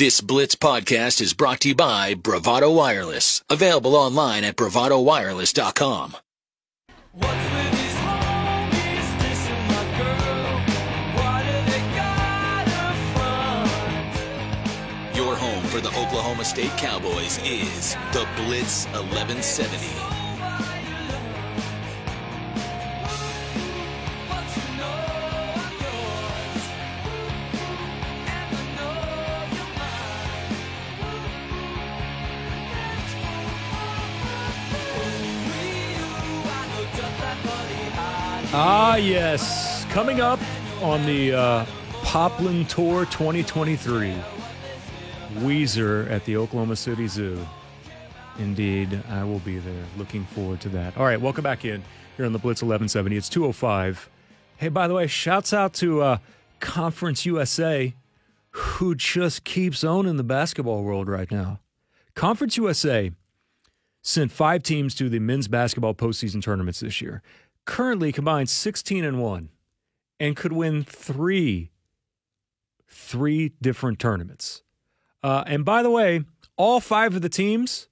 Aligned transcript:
This 0.00 0.22
Blitz 0.22 0.54
podcast 0.54 1.20
is 1.20 1.34
brought 1.34 1.60
to 1.60 1.68
you 1.68 1.74
by 1.74 2.14
Bravado 2.14 2.72
Wireless, 2.72 3.42
available 3.50 3.94
online 3.94 4.44
at 4.44 4.56
bravadowireless.com. 4.56 6.16
Your 15.14 15.36
home 15.36 15.64
for 15.64 15.82
the 15.82 15.88
Oklahoma 15.88 16.46
State 16.46 16.70
Cowboys 16.78 17.38
is 17.44 17.94
the 18.14 18.26
Blitz 18.36 18.86
1170. 18.86 20.19
Ah, 38.52 38.96
yes. 38.96 39.84
Coming 39.90 40.20
up 40.20 40.40
on 40.82 41.06
the 41.06 41.32
uh, 41.32 41.64
Poplin 42.02 42.64
Tour 42.66 43.04
2023, 43.04 44.12
Weezer 45.34 46.10
at 46.10 46.24
the 46.24 46.36
Oklahoma 46.36 46.74
City 46.74 47.06
Zoo. 47.06 47.38
Indeed, 48.40 49.04
I 49.08 49.22
will 49.22 49.38
be 49.38 49.58
there. 49.58 49.84
Looking 49.96 50.24
forward 50.24 50.60
to 50.62 50.68
that. 50.70 50.96
All 50.96 51.04
right, 51.04 51.20
welcome 51.20 51.44
back 51.44 51.64
in 51.64 51.84
here 52.16 52.26
on 52.26 52.32
the 52.32 52.40
Blitz 52.40 52.60
1170. 52.60 53.16
It's 53.16 53.28
205. 53.28 54.10
Hey, 54.56 54.68
by 54.68 54.88
the 54.88 54.94
way, 54.94 55.06
shouts 55.06 55.52
out 55.52 55.72
to 55.74 56.02
uh, 56.02 56.18
Conference 56.58 57.24
USA, 57.24 57.94
who 58.50 58.96
just 58.96 59.44
keeps 59.44 59.84
owning 59.84 60.16
the 60.16 60.24
basketball 60.24 60.82
world 60.82 61.08
right 61.08 61.30
now. 61.30 61.60
Conference 62.16 62.56
USA 62.56 63.12
sent 64.02 64.32
five 64.32 64.64
teams 64.64 64.96
to 64.96 65.08
the 65.08 65.20
men's 65.20 65.46
basketball 65.46 65.94
postseason 65.94 66.42
tournaments 66.42 66.80
this 66.80 67.00
year 67.00 67.22
currently 67.64 68.12
combined 68.12 68.48
16 68.48 69.04
and 69.04 69.20
1 69.22 69.48
and 70.18 70.36
could 70.36 70.52
win 70.52 70.84
three 70.84 71.70
three 72.90 73.52
different 73.62 73.98
tournaments. 73.98 74.62
Uh, 75.22 75.44
and 75.46 75.64
by 75.64 75.82
the 75.82 75.90
way, 75.90 76.24
all 76.56 76.80
five 76.80 77.14
of 77.14 77.22
the 77.22 77.28
teams 77.28 77.88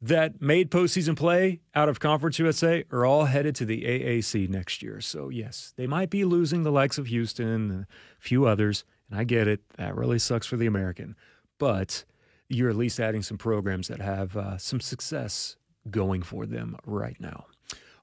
that 0.00 0.40
made 0.40 0.70
postseason 0.70 1.16
play 1.16 1.60
out 1.74 1.88
of 1.88 2.00
Conference 2.00 2.38
USA 2.38 2.84
are 2.90 3.04
all 3.04 3.24
headed 3.24 3.54
to 3.56 3.64
the 3.64 3.82
AAC 3.82 4.48
next 4.48 4.82
year. 4.82 5.00
So, 5.00 5.28
yes, 5.28 5.72
they 5.76 5.86
might 5.86 6.10
be 6.10 6.24
losing 6.24 6.62
the 6.62 6.70
likes 6.70 6.98
of 6.98 7.06
Houston 7.06 7.70
and 7.70 7.82
a 7.82 7.86
few 8.18 8.46
others. 8.46 8.84
And 9.10 9.18
I 9.18 9.24
get 9.24 9.48
it. 9.48 9.60
That 9.76 9.96
really 9.96 10.18
sucks 10.18 10.46
for 10.46 10.56
the 10.56 10.66
American. 10.66 11.16
But 11.58 12.04
you're 12.48 12.70
at 12.70 12.76
least 12.76 13.00
adding 13.00 13.22
some 13.22 13.38
programs 13.38 13.88
that 13.88 14.00
have 14.00 14.36
uh, 14.36 14.58
some 14.58 14.80
success 14.80 15.56
going 15.90 16.22
for 16.22 16.46
them 16.46 16.76
right 16.84 17.16
now. 17.18 17.46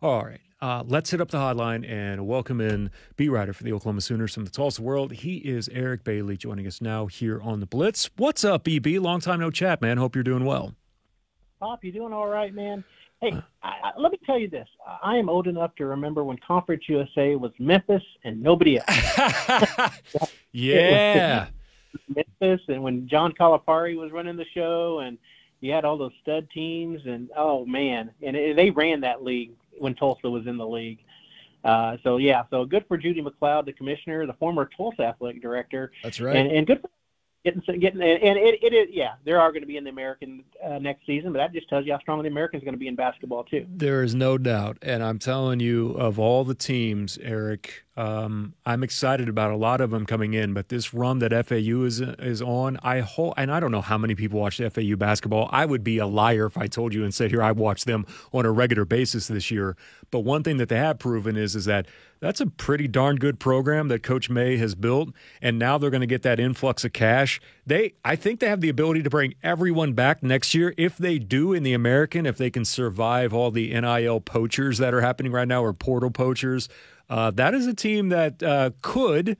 All 0.01 0.25
right. 0.25 0.41
Uh, 0.61 0.83
let's 0.87 1.11
hit 1.11 1.19
up 1.19 1.29
the 1.31 1.37
hotline 1.37 1.87
and 1.87 2.25
welcome 2.25 2.61
in 2.61 2.89
beat 3.17 3.27
writer 3.27 3.51
for 3.51 3.63
the 3.63 3.73
Oklahoma 3.73 3.99
Sooners 3.99 4.33
from 4.33 4.45
the 4.45 4.51
Tulsa 4.51 4.81
World. 4.81 5.11
He 5.11 5.37
is 5.37 5.67
Eric 5.69 6.05
Bailey 6.05 6.37
joining 6.37 6.65
us 6.65 6.79
now 6.79 7.07
here 7.07 7.41
on 7.41 7.59
the 7.59 7.65
Blitz. 7.65 8.09
What's 8.15 8.45
up, 8.45 8.63
BB? 8.63 9.01
Long 9.01 9.19
time 9.19 9.41
no 9.41 9.51
chat, 9.51 9.81
man. 9.81 9.97
Hope 9.97 10.15
you're 10.15 10.23
doing 10.23 10.45
well. 10.45 10.73
Pop, 11.59 11.83
you 11.83 11.91
doing 11.91 12.13
all 12.13 12.27
right, 12.27 12.53
man? 12.53 12.85
Hey, 13.19 13.33
I, 13.63 13.67
I, 13.67 13.91
let 13.99 14.13
me 14.13 14.19
tell 14.25 14.39
you 14.39 14.49
this. 14.49 14.67
I 15.03 15.17
am 15.17 15.27
old 15.27 15.47
enough 15.47 15.75
to 15.75 15.85
remember 15.85 16.23
when 16.23 16.37
Conference 16.37 16.83
USA 16.87 17.35
was 17.35 17.51
Memphis 17.59 18.03
and 18.23 18.41
nobody 18.41 18.79
else. 18.79 19.91
yeah. 20.53 21.47
Memphis, 22.07 22.61
and 22.69 22.81
when 22.81 23.09
John 23.09 23.33
Calipari 23.33 23.97
was 23.97 24.11
running 24.13 24.37
the 24.37 24.45
show, 24.53 24.99
and 24.99 25.17
you 25.59 25.73
had 25.73 25.83
all 25.83 25.97
those 25.97 26.11
stud 26.21 26.47
teams, 26.53 27.01
and 27.05 27.29
oh 27.35 27.65
man, 27.65 28.11
and 28.21 28.35
it, 28.35 28.55
they 28.55 28.69
ran 28.69 29.01
that 29.01 29.23
league 29.23 29.51
when 29.77 29.95
Tulsa 29.95 30.29
was 30.29 30.47
in 30.47 30.57
the 30.57 30.67
league. 30.67 30.99
Uh, 31.63 31.97
so 32.03 32.17
yeah, 32.17 32.43
so 32.51 32.63
good 32.63 32.85
for 32.87 32.97
Judy 32.97 33.21
MacLeod, 33.21 33.65
the 33.65 33.73
commissioner, 33.73 34.27
the 34.27 34.33
former 34.33 34.69
Tulsa 34.77 35.01
athletic 35.01 35.41
director. 35.41 35.91
That's 36.03 36.21
right. 36.21 36.35
And, 36.35 36.51
and 36.51 36.67
good 36.67 36.81
for 36.81 36.89
getting 37.43 37.61
getting 37.79 38.01
and 38.01 38.37
it, 38.37 38.59
it 38.61 38.73
is 38.73 38.87
yeah, 38.91 39.13
there 39.23 39.39
are 39.39 39.51
going 39.51 39.61
to 39.61 39.67
be 39.67 39.77
in 39.77 39.83
the 39.83 39.89
American 39.89 40.43
uh, 40.63 40.79
next 40.79 41.05
season, 41.05 41.31
but 41.31 41.39
that 41.39 41.53
just 41.53 41.69
tells 41.69 41.85
you 41.85 41.93
how 41.93 41.99
strong 41.99 42.21
the 42.21 42.27
Americans 42.27 42.61
is 42.61 42.65
going 42.65 42.73
to 42.73 42.79
be 42.79 42.87
in 42.87 42.95
basketball 42.95 43.43
too. 43.43 43.65
There 43.69 44.03
is 44.03 44.13
no 44.13 44.37
doubt, 44.37 44.77
and 44.81 45.03
I'm 45.03 45.19
telling 45.19 45.59
you, 45.59 45.91
of 45.91 46.19
all 46.19 46.43
the 46.43 46.55
teams, 46.55 47.17
Eric, 47.19 47.84
um, 47.97 48.55
I'm 48.65 48.83
excited 48.83 49.29
about 49.29 49.51
a 49.51 49.55
lot 49.55 49.79
of 49.79 49.89
them 49.89 50.05
coming 50.05 50.33
in, 50.33 50.53
but 50.53 50.67
this 50.67 50.93
run 50.93 51.19
that 51.19 51.31
FAU 51.45 51.83
is 51.83 52.01
is 52.01 52.41
on, 52.41 52.77
I 52.83 52.99
hope, 52.99 53.35
and 53.37 53.49
I 53.49 53.61
don't 53.61 53.71
know 53.71 53.81
how 53.81 53.97
many 53.97 54.15
people 54.15 54.39
watch 54.39 54.57
FAU 54.57 54.97
basketball. 54.97 55.49
I 55.51 55.65
would 55.65 55.83
be 55.83 55.97
a 55.99 56.05
liar 56.05 56.45
if 56.45 56.57
I 56.57 56.67
told 56.67 56.93
you 56.93 57.05
and 57.05 57.13
said 57.13 57.31
here 57.31 57.41
I 57.41 57.53
watch 57.53 57.85
them 57.85 58.05
on 58.33 58.45
a 58.45 58.51
regular 58.51 58.83
basis 58.83 59.27
this 59.27 59.49
year. 59.49 59.77
But 60.11 60.19
one 60.21 60.43
thing 60.43 60.57
that 60.57 60.67
they 60.67 60.77
have 60.77 60.99
proven 60.99 61.37
is 61.37 61.55
is 61.55 61.65
that 61.65 61.87
that's 62.19 62.41
a 62.41 62.47
pretty 62.47 62.87
darn 62.87 63.15
good 63.15 63.39
program 63.39 63.87
that 63.89 64.03
Coach 64.03 64.29
May 64.29 64.57
has 64.57 64.75
built, 64.75 65.09
and 65.41 65.57
now 65.57 65.77
they're 65.77 65.89
going 65.89 66.01
to 66.01 66.07
get 66.07 66.23
that 66.23 66.39
influx 66.39 66.83
of 66.83 66.91
cash. 66.91 67.39
They, 67.65 67.93
I 68.03 68.15
think, 68.17 68.41
they 68.41 68.49
have 68.49 68.61
the 68.61 68.69
ability 68.69 69.03
to 69.03 69.09
bring 69.09 69.35
everyone 69.41 69.93
back 69.93 70.21
next 70.21 70.53
year 70.53 70.73
if 70.77 70.97
they 70.97 71.17
do 71.17 71.53
in 71.53 71.63
the 71.63 71.73
American, 71.73 72.25
if 72.25 72.37
they 72.37 72.49
can 72.49 72.65
survive 72.65 73.33
all 73.33 73.51
the 73.51 73.69
NIL 73.69 74.19
poachers 74.21 74.79
that 74.79 74.93
are 74.93 75.01
happening 75.01 75.31
right 75.31 75.47
now 75.47 75.63
or 75.63 75.73
portal 75.73 76.11
poachers 76.11 76.67
uh, 77.09 77.31
that 77.31 77.53
is 77.53 77.67
a 77.67 77.73
team 77.73 78.09
that 78.09 78.41
uh, 78.41 78.71
could 78.81 79.37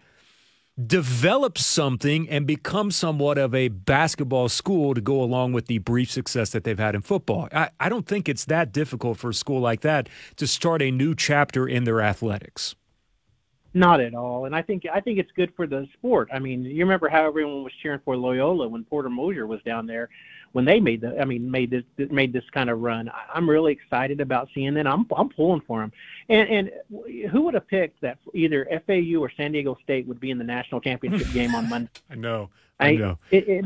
develop 0.83 1.57
something 1.57 2.29
and 2.29 2.45
become 2.45 2.91
somewhat 2.91 3.37
of 3.37 3.55
a 3.55 3.69
basketball 3.69 4.49
school 4.49 4.93
to 4.93 4.99
go 4.99 5.21
along 5.21 5.53
with 5.53 5.67
the 5.67 5.77
brief 5.77 6.11
success 6.11 6.49
that 6.49 6.65
they've 6.65 6.79
had 6.79 6.95
in 6.95 7.01
football. 7.01 7.47
I, 7.53 7.69
I 7.79 7.87
don't 7.87 8.05
think 8.05 8.27
it's 8.27 8.45
that 8.45 8.73
difficult 8.73 9.17
for 9.17 9.29
a 9.29 9.33
school 9.33 9.61
like 9.61 9.81
that 9.81 10.09
to 10.35 10.45
start 10.45 10.81
a 10.81 10.91
new 10.91 11.15
chapter 11.15 11.65
in 11.67 11.85
their 11.85 12.01
athletics. 12.01 12.75
Not 13.73 13.99
at 13.99 14.13
all, 14.13 14.45
and 14.45 14.55
I 14.55 14.61
think 14.61 14.83
I 14.91 15.01
think 15.01 15.19
it's 15.19 15.31
good 15.35 15.51
for 15.53 15.67
the 15.67 15.85
sport. 15.93 16.29
I 16.33 16.39
mean, 16.39 16.63
you 16.63 16.79
remember 16.85 17.09
how 17.09 17.27
everyone 17.27 17.63
was 17.63 17.73
cheering 17.83 17.99
for 18.05 18.15
Loyola 18.15 18.69
when 18.69 18.85
Porter 18.85 19.09
Moser 19.09 19.45
was 19.47 19.61
down 19.63 19.85
there 19.85 20.09
when 20.55 20.63
they 20.63 20.79
made 20.79 21.01
the 21.01 21.19
I 21.19 21.25
mean 21.25 21.51
made 21.51 21.69
this 21.69 21.83
made 22.09 22.31
this 22.31 22.49
kind 22.53 22.69
of 22.69 22.79
run. 22.79 23.11
I'm 23.33 23.49
really 23.49 23.73
excited 23.73 24.21
about 24.21 24.47
seeing 24.55 24.73
that. 24.75 24.87
I'm 24.87 25.05
I'm 25.13 25.27
pulling 25.27 25.59
for 25.59 25.81
them. 25.81 25.91
And 26.29 26.49
and 26.93 27.29
who 27.29 27.41
would 27.41 27.55
have 27.55 27.67
picked 27.67 27.99
that 27.99 28.19
either 28.33 28.65
FAU 28.87 29.19
or 29.19 29.29
San 29.35 29.51
Diego 29.51 29.77
State 29.83 30.07
would 30.07 30.21
be 30.21 30.31
in 30.31 30.37
the 30.37 30.45
national 30.45 30.79
championship 30.79 31.29
game 31.33 31.53
on 31.55 31.67
Monday? 31.67 31.89
I 32.09 32.15
know. 32.15 32.49
I, 32.79 32.87
I 32.87 32.95
know. 32.95 33.17
It, 33.31 33.49
it, 33.49 33.65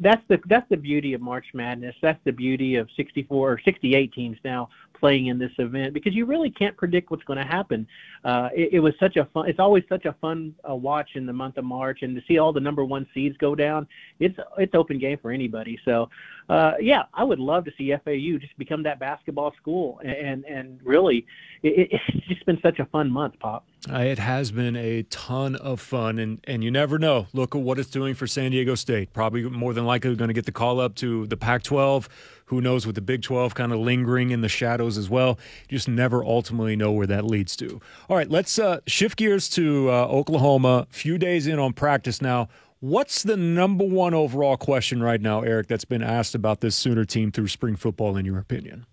that's 0.00 0.22
the 0.28 0.38
that's 0.46 0.68
the 0.68 0.76
beauty 0.76 1.14
of 1.14 1.20
March 1.20 1.46
Madness. 1.54 1.94
That's 2.00 2.20
the 2.24 2.32
beauty 2.32 2.76
of 2.76 2.88
64 2.96 3.52
or 3.52 3.60
68 3.64 4.12
teams 4.12 4.36
now 4.44 4.68
playing 4.98 5.26
in 5.26 5.38
this 5.38 5.52
event 5.58 5.94
because 5.94 6.14
you 6.14 6.26
really 6.26 6.50
can't 6.50 6.76
predict 6.76 7.10
what's 7.10 7.22
going 7.24 7.38
to 7.38 7.44
happen. 7.44 7.86
Uh, 8.24 8.48
it, 8.54 8.74
it 8.74 8.80
was 8.80 8.94
such 8.98 9.16
a 9.16 9.24
fun. 9.26 9.48
It's 9.48 9.58
always 9.58 9.84
such 9.88 10.04
a 10.04 10.12
fun 10.20 10.54
uh, 10.68 10.74
watch 10.74 11.10
in 11.14 11.26
the 11.26 11.32
month 11.32 11.56
of 11.56 11.64
March, 11.64 12.00
and 12.02 12.16
to 12.16 12.22
see 12.26 12.38
all 12.38 12.52
the 12.52 12.60
number 12.60 12.84
one 12.84 13.06
seeds 13.14 13.36
go 13.38 13.54
down, 13.54 13.86
it's 14.20 14.36
it's 14.56 14.74
open 14.74 14.98
game 14.98 15.18
for 15.20 15.30
anybody. 15.30 15.78
So, 15.84 16.08
uh, 16.48 16.72
yeah, 16.80 17.02
I 17.12 17.24
would 17.24 17.38
love 17.38 17.64
to 17.66 17.72
see 17.76 17.92
FAU 18.04 18.38
just 18.38 18.56
become 18.56 18.82
that 18.84 18.98
basketball 18.98 19.52
school, 19.60 20.00
and 20.02 20.44
and 20.44 20.80
really, 20.82 21.26
it, 21.62 21.90
it's 21.92 22.26
just 22.26 22.46
been 22.46 22.58
such 22.62 22.78
a 22.78 22.86
fun 22.86 23.10
month, 23.10 23.38
Pop. 23.38 23.66
Uh, 23.90 23.98
it 23.98 24.18
has 24.18 24.50
been 24.50 24.74
a 24.74 25.02
ton 25.04 25.56
of 25.56 25.80
fun, 25.80 26.18
and 26.18 26.40
and 26.44 26.64
you 26.64 26.70
never 26.70 26.98
know. 26.98 27.26
Look 27.34 27.54
at 27.54 27.60
what 27.60 27.78
it's 27.78 27.90
doing 27.90 28.14
for 28.14 28.26
San 28.26 28.50
Diego 28.50 28.74
State. 28.74 29.12
Probably 29.12 29.42
more 29.42 29.74
than 29.74 29.84
likely 29.84 30.14
going 30.16 30.28
to 30.28 30.34
get 30.34 30.46
the 30.46 30.52
call 30.52 30.80
up 30.80 30.94
to 30.96 31.26
the 31.26 31.36
Pac-12 31.36 32.08
who 32.48 32.60
knows 32.60 32.86
with 32.86 32.94
the 32.94 33.00
Big 33.00 33.22
12 33.22 33.54
kind 33.54 33.72
of 33.72 33.78
lingering 33.78 34.30
in 34.30 34.40
the 34.40 34.48
shadows 34.48 34.98
as 34.98 35.08
well. 35.08 35.38
Just 35.68 35.86
never 35.86 36.24
ultimately 36.24 36.76
know 36.76 36.90
where 36.90 37.06
that 37.06 37.24
leads 37.24 37.54
to. 37.56 37.80
All 38.08 38.16
right, 38.16 38.28
let's 38.28 38.58
uh, 38.58 38.80
shift 38.86 39.18
gears 39.18 39.48
to 39.50 39.90
uh, 39.90 40.06
Oklahoma. 40.06 40.86
Few 40.90 41.18
days 41.18 41.46
in 41.46 41.58
on 41.58 41.72
practice 41.72 42.20
now. 42.22 42.48
What's 42.80 43.24
the 43.24 43.36
number 43.36 43.84
one 43.84 44.14
overall 44.14 44.56
question 44.56 45.02
right 45.02 45.20
now, 45.20 45.40
Eric, 45.40 45.66
that's 45.66 45.84
been 45.84 46.02
asked 46.02 46.34
about 46.34 46.60
this 46.60 46.76
Sooner 46.76 47.04
team 47.04 47.32
through 47.32 47.48
spring 47.48 47.74
football, 47.74 48.16
in 48.16 48.24
your 48.24 48.38
opinion? 48.38 48.86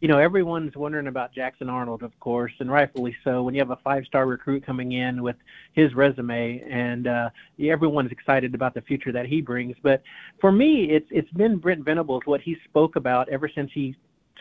you 0.00 0.08
know, 0.08 0.18
everyone's 0.18 0.74
wondering 0.74 1.08
about 1.08 1.34
Jackson 1.34 1.68
Arnold, 1.68 2.02
of 2.02 2.18
course, 2.20 2.52
and 2.58 2.70
rightfully 2.70 3.14
so. 3.22 3.42
When 3.42 3.54
you 3.54 3.60
have 3.60 3.70
a 3.70 3.78
five-star 3.84 4.26
recruit 4.26 4.64
coming 4.64 4.92
in 4.92 5.22
with 5.22 5.36
his 5.72 5.94
resume, 5.94 6.62
and 6.70 7.06
uh, 7.06 7.30
everyone's 7.62 8.10
excited 8.10 8.54
about 8.54 8.72
the 8.72 8.80
future 8.80 9.12
that 9.12 9.26
he 9.26 9.42
brings. 9.42 9.76
But 9.82 10.02
for 10.40 10.50
me, 10.50 10.90
it's 10.90 11.06
it's 11.10 11.30
been 11.32 11.58
Brent 11.58 11.84
Venables 11.84 12.22
what 12.24 12.40
he 12.40 12.56
spoke 12.64 12.96
about 12.96 13.28
ever 13.28 13.50
since 13.54 13.70
he 13.74 13.94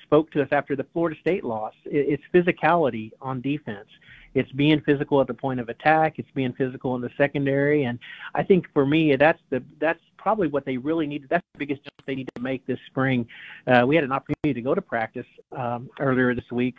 spoke 0.09 0.31
to 0.31 0.41
us 0.41 0.47
after 0.51 0.75
the 0.75 0.85
Florida 0.91 1.15
State 1.21 1.43
loss. 1.43 1.73
It's 1.85 2.23
physicality 2.33 3.11
on 3.21 3.41
defense. 3.41 3.87
It's 4.33 4.51
being 4.53 4.81
physical 4.81 5.21
at 5.21 5.27
the 5.27 5.35
point 5.35 5.59
of 5.59 5.69
attack. 5.69 6.17
It's 6.17 6.31
being 6.33 6.51
physical 6.53 6.95
in 6.95 7.01
the 7.01 7.11
secondary, 7.15 7.83
and 7.83 7.99
I 8.33 8.41
think 8.41 8.65
for 8.73 8.85
me, 8.87 9.15
that's 9.15 9.39
the 9.51 9.61
that's 9.79 10.01
probably 10.17 10.47
what 10.47 10.65
they 10.65 10.77
really 10.77 11.05
need. 11.05 11.27
That's 11.29 11.45
the 11.53 11.59
biggest 11.59 11.83
jump 11.83 12.05
they 12.07 12.15
need 12.15 12.29
to 12.35 12.41
make 12.41 12.65
this 12.65 12.79
spring. 12.87 13.27
Uh, 13.67 13.85
we 13.87 13.95
had 13.95 14.03
an 14.03 14.11
opportunity 14.11 14.53
to 14.53 14.61
go 14.61 14.73
to 14.73 14.81
practice 14.81 15.27
um, 15.55 15.89
earlier 15.99 16.33
this 16.33 16.51
week 16.51 16.77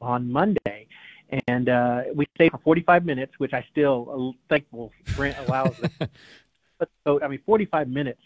on 0.00 0.30
Monday, 0.30 0.86
and 1.48 1.68
uh, 1.68 2.02
we 2.14 2.26
stayed 2.34 2.50
for 2.50 2.58
45 2.58 3.04
minutes, 3.04 3.32
which 3.38 3.52
I 3.52 3.64
still 3.70 4.34
uh, 4.34 4.38
thankful 4.48 4.90
Brent 5.16 5.36
allows 5.46 5.78
us. 5.82 6.08
I 7.06 7.28
mean, 7.28 7.40
45 7.44 7.88
minutes 7.88 8.22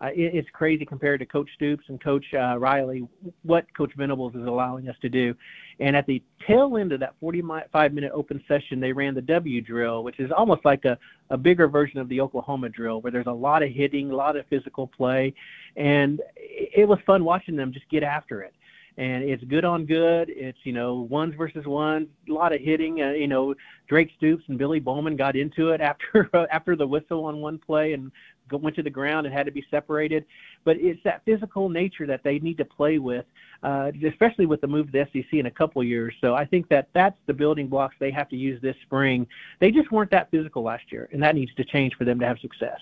uh, 0.00 0.06
it, 0.06 0.34
it's 0.34 0.48
crazy 0.52 0.84
compared 0.84 1.20
to 1.20 1.26
Coach 1.26 1.48
Stoops 1.54 1.84
and 1.88 2.02
Coach 2.02 2.24
uh, 2.34 2.58
Riley, 2.58 3.06
what 3.42 3.66
Coach 3.76 3.92
Venables 3.96 4.34
is 4.34 4.46
allowing 4.46 4.88
us 4.88 4.96
to 5.02 5.08
do. 5.08 5.34
And 5.80 5.96
at 5.96 6.06
the 6.06 6.22
tail 6.46 6.76
end 6.76 6.92
of 6.92 7.00
that 7.00 7.14
45 7.20 7.92
minute 7.92 8.12
open 8.14 8.42
session, 8.46 8.80
they 8.80 8.92
ran 8.92 9.14
the 9.14 9.22
W 9.22 9.60
drill, 9.60 10.04
which 10.04 10.20
is 10.20 10.30
almost 10.30 10.64
like 10.64 10.84
a, 10.84 10.98
a 11.30 11.36
bigger 11.36 11.68
version 11.68 11.98
of 11.98 12.08
the 12.08 12.20
Oklahoma 12.20 12.68
drill, 12.68 13.00
where 13.00 13.12
there's 13.12 13.26
a 13.26 13.32
lot 13.32 13.62
of 13.62 13.70
hitting, 13.70 14.10
a 14.10 14.16
lot 14.16 14.36
of 14.36 14.46
physical 14.46 14.86
play. 14.86 15.34
And 15.76 16.20
it 16.36 16.88
was 16.88 16.98
fun 17.06 17.24
watching 17.24 17.56
them 17.56 17.72
just 17.72 17.88
get 17.88 18.02
after 18.02 18.42
it 18.42 18.54
and 18.96 19.24
it's 19.24 19.42
good 19.44 19.64
on 19.64 19.86
good. 19.86 20.30
It's 20.30 20.58
you 20.62 20.72
know 20.72 21.06
ones 21.10 21.34
versus 21.36 21.66
ones, 21.66 22.08
a 22.28 22.32
lot 22.32 22.54
of 22.54 22.60
hitting. 22.60 23.02
Uh, 23.02 23.10
you 23.10 23.26
know 23.26 23.54
Drake 23.88 24.10
Stoops 24.16 24.44
and 24.48 24.56
Billy 24.56 24.78
Bowman 24.78 25.16
got 25.16 25.36
into 25.36 25.70
it 25.70 25.80
after 25.80 26.30
after 26.52 26.76
the 26.76 26.86
whistle 26.86 27.24
on 27.24 27.40
one 27.40 27.58
play, 27.58 27.92
and 27.92 28.12
went 28.50 28.76
to 28.76 28.82
the 28.82 28.90
ground 28.90 29.26
and 29.26 29.34
had 29.34 29.46
to 29.46 29.52
be 29.52 29.64
separated. 29.70 30.24
But 30.64 30.76
it's 30.78 31.02
that 31.04 31.22
physical 31.24 31.68
nature 31.68 32.06
that 32.06 32.22
they 32.22 32.38
need 32.38 32.58
to 32.58 32.64
play 32.64 32.98
with, 32.98 33.24
uh, 33.62 33.92
especially 34.06 34.46
with 34.46 34.60
the 34.60 34.66
move 34.66 34.90
to 34.90 34.92
the 34.92 35.06
SEC 35.12 35.32
in 35.32 35.46
a 35.46 35.50
couple 35.50 35.82
years. 35.82 36.14
So 36.20 36.34
I 36.34 36.44
think 36.44 36.68
that 36.68 36.88
that's 36.94 37.16
the 37.26 37.34
building 37.34 37.68
blocks 37.68 37.94
they 37.98 38.10
have 38.10 38.28
to 38.30 38.36
use 38.36 38.60
this 38.62 38.76
spring. 38.82 39.26
They 39.60 39.70
just 39.70 39.90
weren't 39.90 40.10
that 40.10 40.30
physical 40.30 40.62
last 40.62 40.90
year, 40.90 41.08
and 41.12 41.22
that 41.22 41.34
needs 41.34 41.54
to 41.54 41.64
change 41.64 41.94
for 41.94 42.04
them 42.04 42.18
to 42.20 42.26
have 42.26 42.38
success. 42.38 42.80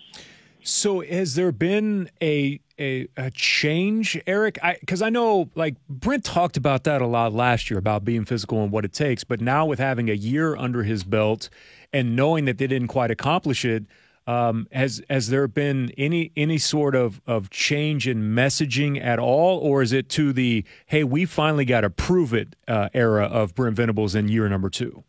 So 0.65 1.01
has 1.01 1.35
there 1.35 1.51
been 1.51 2.09
a 2.23 2.61
a, 2.79 3.09
a 3.17 3.31
change, 3.31 4.21
Eric? 4.27 4.59
Because 4.81 5.03
I, 5.03 5.07
I, 5.07 5.11
know 5.11 5.51
like 5.55 5.77
Brent 5.89 6.25
talked 6.25 6.57
about 6.57 6.85
that 6.85 7.03
a 7.03 7.07
lot 7.07 7.33
last 7.33 7.71
year 7.71 7.79
about 7.79 8.05
being 8.05 8.25
physical 8.25 8.63
and 8.63 8.73
what 8.73 8.85
it 8.85 8.93
takes, 8.93 9.25
but 9.25 9.41
now 9.41 9.67
with 9.67 9.79
having 9.79 10.09
a 10.09 10.15
year 10.15 10.57
under 10.57 10.83
his 10.83 11.05
belt 11.05 11.49
and 11.93 12.17
knowing 12.17 12.45
that 12.47 12.59
they 12.59 12.67
didn't 12.67 12.89
quite 12.89 13.11
accomplish 13.11 13.65
it, 13.65 13.85
um, 14.27 14.69
has 14.73 15.03
has 15.11 15.29
there 15.29 15.49
been 15.49 15.93
any 15.99 16.33
any 16.37 16.59
sort 16.59 16.95
of, 16.95 17.21
of 17.27 17.51
change 17.51 18.07
in 18.07 18.35
messaging 18.35 19.03
at 19.03 19.19
all, 19.19 19.59
or 19.59 19.83
is 19.83 19.93
it 19.93 20.09
to 20.11 20.33
the 20.33 20.65
hey 20.87 21.05
we 21.05 21.25
finally 21.25 21.65
got 21.65 21.83
to 21.83 21.91
prove 21.91 22.33
it 22.33 22.55
uh, 22.69 22.89
era 22.95 23.25
of 23.25 23.55
Brent 23.55 23.77
Venables 23.77 24.15
in 24.15 24.29
year 24.29 24.49
number 24.49 24.71
two? 24.71 25.03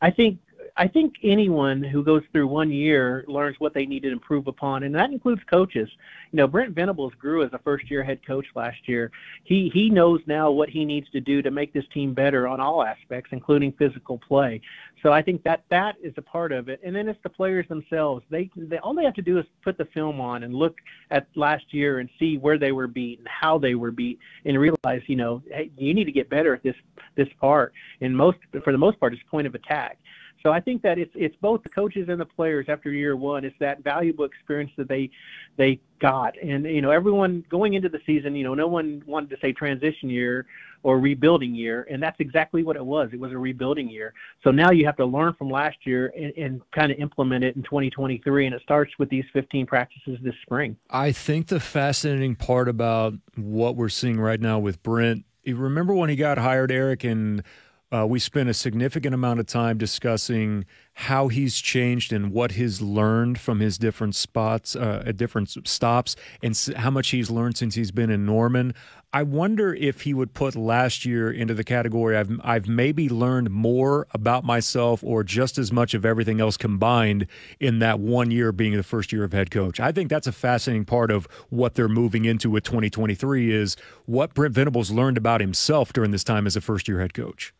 I 0.00 0.10
think 0.10 0.40
I 0.78 0.86
think 0.86 1.14
anyone 1.22 1.82
who 1.82 2.04
goes 2.04 2.22
through 2.32 2.48
one 2.48 2.70
year 2.70 3.24
learns 3.28 3.56
what 3.58 3.72
they 3.72 3.86
need 3.86 4.02
to 4.02 4.12
improve 4.12 4.46
upon, 4.46 4.82
and 4.82 4.94
that 4.94 5.10
includes 5.10 5.40
coaches. 5.50 5.88
You 6.32 6.36
know, 6.36 6.46
Brent 6.46 6.74
Venables 6.74 7.14
grew 7.14 7.42
as 7.42 7.52
a 7.54 7.58
first-year 7.58 8.04
head 8.04 8.20
coach 8.26 8.44
last 8.54 8.86
year. 8.86 9.10
He 9.44 9.70
he 9.72 9.88
knows 9.88 10.20
now 10.26 10.50
what 10.50 10.68
he 10.68 10.84
needs 10.84 11.08
to 11.10 11.20
do 11.20 11.40
to 11.40 11.50
make 11.50 11.72
this 11.72 11.86
team 11.94 12.12
better 12.12 12.46
on 12.46 12.60
all 12.60 12.84
aspects, 12.84 13.30
including 13.32 13.72
physical 13.72 14.18
play. 14.18 14.60
So 15.02 15.12
I 15.12 15.22
think 15.22 15.42
that 15.44 15.64
that 15.70 15.96
is 16.02 16.12
a 16.18 16.22
part 16.22 16.52
of 16.52 16.68
it. 16.68 16.80
And 16.84 16.94
then 16.94 17.08
it's 17.08 17.22
the 17.22 17.30
players 17.30 17.66
themselves. 17.68 18.22
They 18.28 18.50
they 18.54 18.76
all 18.78 18.94
they 18.94 19.04
have 19.04 19.14
to 19.14 19.22
do 19.22 19.38
is 19.38 19.46
put 19.64 19.78
the 19.78 19.86
film 19.86 20.20
on 20.20 20.42
and 20.42 20.54
look 20.54 20.76
at 21.10 21.26
last 21.36 21.72
year 21.72 22.00
and 22.00 22.10
see 22.18 22.36
where 22.36 22.58
they 22.58 22.72
were 22.72 22.86
beat 22.86 23.18
and 23.18 23.28
how 23.28 23.56
they 23.56 23.76
were 23.76 23.92
beat, 23.92 24.18
and 24.44 24.58
realize 24.58 25.00
you 25.06 25.16
know 25.16 25.42
hey, 25.50 25.70
you 25.78 25.94
need 25.94 26.04
to 26.04 26.12
get 26.12 26.28
better 26.28 26.52
at 26.54 26.62
this 26.62 26.76
this 27.16 27.28
part. 27.40 27.72
And 28.02 28.14
most 28.14 28.36
for 28.62 28.72
the 28.72 28.78
most 28.78 29.00
part, 29.00 29.14
it's 29.14 29.22
point 29.30 29.46
of 29.46 29.54
attack. 29.54 29.96
So 30.42 30.52
I 30.52 30.60
think 30.60 30.82
that 30.82 30.98
it's 30.98 31.12
it's 31.14 31.36
both 31.40 31.62
the 31.62 31.68
coaches 31.68 32.08
and 32.08 32.20
the 32.20 32.26
players 32.26 32.66
after 32.68 32.90
year 32.90 33.16
one. 33.16 33.44
It's 33.44 33.58
that 33.58 33.82
valuable 33.82 34.24
experience 34.24 34.70
that 34.76 34.88
they 34.88 35.10
they 35.56 35.80
got, 35.98 36.36
and 36.42 36.64
you 36.64 36.82
know 36.82 36.90
everyone 36.90 37.44
going 37.48 37.74
into 37.74 37.88
the 37.88 38.00
season, 38.06 38.36
you 38.36 38.44
know, 38.44 38.54
no 38.54 38.68
one 38.68 39.02
wanted 39.06 39.30
to 39.30 39.36
say 39.40 39.52
transition 39.52 40.08
year 40.08 40.46
or 40.82 41.00
rebuilding 41.00 41.54
year, 41.54 41.86
and 41.90 42.02
that's 42.02 42.20
exactly 42.20 42.62
what 42.62 42.76
it 42.76 42.84
was. 42.84 43.10
It 43.12 43.18
was 43.18 43.32
a 43.32 43.38
rebuilding 43.38 43.88
year. 43.88 44.14
So 44.44 44.50
now 44.52 44.70
you 44.70 44.86
have 44.86 44.96
to 44.98 45.04
learn 45.04 45.34
from 45.34 45.50
last 45.50 45.78
year 45.84 46.12
and, 46.16 46.32
and 46.36 46.70
kind 46.70 46.92
of 46.92 46.98
implement 46.98 47.42
it 47.42 47.56
in 47.56 47.62
2023, 47.64 48.46
and 48.46 48.54
it 48.54 48.62
starts 48.62 48.92
with 48.98 49.08
these 49.08 49.24
15 49.32 49.66
practices 49.66 50.18
this 50.22 50.34
spring. 50.42 50.76
I 50.88 51.12
think 51.12 51.48
the 51.48 51.58
fascinating 51.58 52.36
part 52.36 52.68
about 52.68 53.14
what 53.34 53.74
we're 53.74 53.88
seeing 53.88 54.20
right 54.20 54.40
now 54.40 54.58
with 54.58 54.82
Brent. 54.82 55.24
You 55.42 55.56
remember 55.56 55.94
when 55.94 56.08
he 56.08 56.16
got 56.16 56.38
hired, 56.38 56.70
Eric, 56.70 57.04
and 57.04 57.42
uh, 57.92 58.04
we 58.06 58.18
spent 58.18 58.48
a 58.48 58.54
significant 58.54 59.14
amount 59.14 59.38
of 59.38 59.46
time 59.46 59.78
discussing 59.78 60.64
how 60.94 61.28
he's 61.28 61.60
changed 61.60 62.12
and 62.12 62.32
what 62.32 62.52
he's 62.52 62.80
learned 62.80 63.38
from 63.38 63.60
his 63.60 63.78
different 63.78 64.14
spots, 64.16 64.74
uh, 64.74 65.04
at 65.06 65.16
different 65.16 65.48
stops, 65.68 66.16
and 66.42 66.58
how 66.76 66.90
much 66.90 67.10
he's 67.10 67.30
learned 67.30 67.56
since 67.56 67.76
he's 67.76 67.92
been 67.92 68.10
in 68.10 68.26
Norman. 68.26 68.74
I 69.12 69.22
wonder 69.22 69.72
if 69.72 70.02
he 70.02 70.12
would 70.12 70.34
put 70.34 70.56
last 70.56 71.04
year 71.04 71.30
into 71.30 71.54
the 71.54 71.62
category 71.62 72.16
I've 72.16 72.40
I've 72.42 72.68
maybe 72.68 73.08
learned 73.08 73.50
more 73.50 74.08
about 74.10 74.44
myself 74.44 75.02
or 75.04 75.22
just 75.22 75.56
as 75.56 75.70
much 75.70 75.94
of 75.94 76.04
everything 76.04 76.40
else 76.40 76.56
combined 76.56 77.26
in 77.60 77.78
that 77.78 78.00
one 78.00 78.30
year 78.32 78.50
being 78.50 78.76
the 78.76 78.82
first 78.82 79.12
year 79.12 79.22
of 79.22 79.32
head 79.32 79.50
coach. 79.50 79.78
I 79.78 79.92
think 79.92 80.10
that's 80.10 80.26
a 80.26 80.32
fascinating 80.32 80.86
part 80.86 81.10
of 81.12 81.26
what 81.50 81.76
they're 81.76 81.88
moving 81.88 82.24
into 82.24 82.50
with 82.50 82.64
2023 82.64 83.54
is 83.54 83.76
what 84.06 84.34
Brent 84.34 84.54
Venables 84.54 84.90
learned 84.90 85.16
about 85.16 85.40
himself 85.40 85.92
during 85.92 86.10
this 86.10 86.24
time 86.24 86.46
as 86.46 86.56
a 86.56 86.60
first 86.60 86.88
year 86.88 87.00
head 87.00 87.14
coach. 87.14 87.54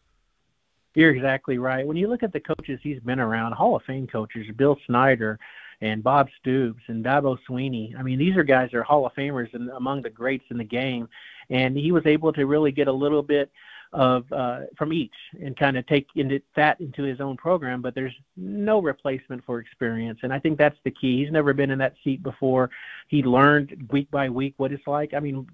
You're 0.96 1.14
exactly 1.14 1.58
right. 1.58 1.86
When 1.86 1.98
you 1.98 2.08
look 2.08 2.22
at 2.22 2.32
the 2.32 2.40
coaches 2.40 2.80
he's 2.82 3.00
been 3.00 3.20
around, 3.20 3.52
Hall 3.52 3.76
of 3.76 3.82
Fame 3.82 4.06
coaches, 4.06 4.46
Bill 4.56 4.78
Snyder 4.86 5.38
and 5.82 6.02
Bob 6.02 6.26
Stoops 6.40 6.80
and 6.86 7.04
Dabo 7.04 7.36
Swinney. 7.46 7.94
I 7.98 8.02
mean, 8.02 8.18
these 8.18 8.34
are 8.34 8.42
guys 8.42 8.70
that 8.72 8.78
are 8.78 8.82
Hall 8.82 9.04
of 9.04 9.12
Famers 9.12 9.52
and 9.52 9.68
among 9.68 10.00
the 10.00 10.08
greats 10.08 10.46
in 10.50 10.56
the 10.56 10.64
game. 10.64 11.06
And 11.50 11.76
he 11.76 11.92
was 11.92 12.06
able 12.06 12.32
to 12.32 12.46
really 12.46 12.72
get 12.72 12.88
a 12.88 12.92
little 12.92 13.22
bit 13.22 13.52
of 13.92 14.30
uh, 14.32 14.60
from 14.76 14.92
each 14.92 15.14
and 15.40 15.56
kind 15.56 15.76
of 15.76 15.86
take 15.86 16.06
into, 16.16 16.40
that 16.54 16.80
into 16.80 17.02
his 17.02 17.20
own 17.20 17.36
program. 17.36 17.82
But 17.82 17.94
there's 17.94 18.14
no 18.36 18.80
replacement 18.80 19.44
for 19.44 19.60
experience, 19.60 20.18
and 20.22 20.32
I 20.32 20.38
think 20.38 20.58
that's 20.58 20.78
the 20.84 20.90
key. 20.90 21.22
He's 21.22 21.32
never 21.32 21.52
been 21.52 21.70
in 21.70 21.78
that 21.78 21.94
seat 22.04 22.22
before. 22.22 22.70
He 23.08 23.22
learned 23.22 23.88
week 23.90 24.10
by 24.10 24.28
week 24.28 24.54
what 24.56 24.72
it's 24.72 24.86
like. 24.86 25.14
I 25.14 25.20
mean, 25.20 25.46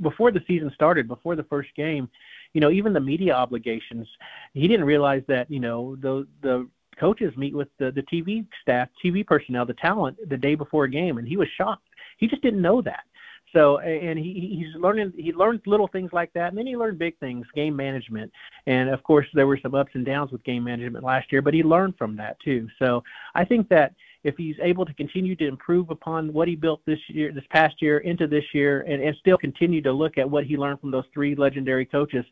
before 0.00 0.30
the 0.30 0.42
season 0.46 0.70
started, 0.74 1.08
before 1.08 1.36
the 1.36 1.44
first 1.44 1.74
game, 1.76 2.08
you 2.52 2.60
know, 2.60 2.70
even 2.70 2.92
the 2.92 3.00
media 3.00 3.34
obligations, 3.34 4.08
he 4.54 4.66
didn't 4.66 4.86
realize 4.86 5.22
that, 5.28 5.50
you 5.50 5.60
know, 5.60 5.96
the 5.96 6.26
the 6.42 6.68
coaches 6.98 7.34
meet 7.36 7.54
with 7.54 7.68
the, 7.78 7.90
the 7.92 8.02
TV 8.02 8.46
staff, 8.60 8.88
TV 9.02 9.26
personnel, 9.26 9.64
the 9.64 9.74
talent 9.74 10.16
the 10.28 10.36
day 10.36 10.54
before 10.54 10.84
a 10.84 10.90
game, 10.90 11.18
and 11.18 11.26
he 11.26 11.36
was 11.36 11.48
shocked. 11.56 11.88
He 12.18 12.28
just 12.28 12.42
didn't 12.42 12.60
know 12.60 12.82
that. 12.82 13.04
So, 13.52 13.78
and 13.78 14.18
he 14.18 14.56
he's 14.58 14.80
learning. 14.80 15.12
He 15.16 15.32
learned 15.32 15.62
little 15.66 15.88
things 15.88 16.10
like 16.12 16.32
that, 16.34 16.48
and 16.48 16.58
then 16.58 16.66
he 16.66 16.76
learned 16.76 16.98
big 16.98 17.18
things, 17.18 17.46
game 17.54 17.74
management. 17.74 18.30
And 18.66 18.90
of 18.90 19.02
course, 19.02 19.26
there 19.34 19.46
were 19.46 19.58
some 19.60 19.74
ups 19.74 19.90
and 19.94 20.06
downs 20.06 20.30
with 20.30 20.44
game 20.44 20.64
management 20.64 21.04
last 21.04 21.32
year, 21.32 21.42
but 21.42 21.54
he 21.54 21.62
learned 21.62 21.96
from 21.98 22.16
that 22.16 22.38
too. 22.40 22.68
So, 22.78 23.02
I 23.34 23.44
think 23.44 23.68
that 23.70 23.94
if 24.22 24.36
he's 24.36 24.56
able 24.62 24.84
to 24.84 24.94
continue 24.94 25.34
to 25.36 25.48
improve 25.48 25.90
upon 25.90 26.32
what 26.32 26.46
he 26.46 26.54
built 26.54 26.80
this 26.86 26.98
year, 27.08 27.32
this 27.32 27.44
past 27.50 27.80
year, 27.80 27.98
into 27.98 28.26
this 28.26 28.44
year, 28.52 28.82
and, 28.82 29.02
and 29.02 29.16
still 29.16 29.38
continue 29.38 29.80
to 29.82 29.92
look 29.92 30.18
at 30.18 30.28
what 30.28 30.44
he 30.44 30.56
learned 30.56 30.80
from 30.80 30.90
those 30.90 31.06
three 31.12 31.34
legendary 31.34 31.86
coaches, 31.86 32.24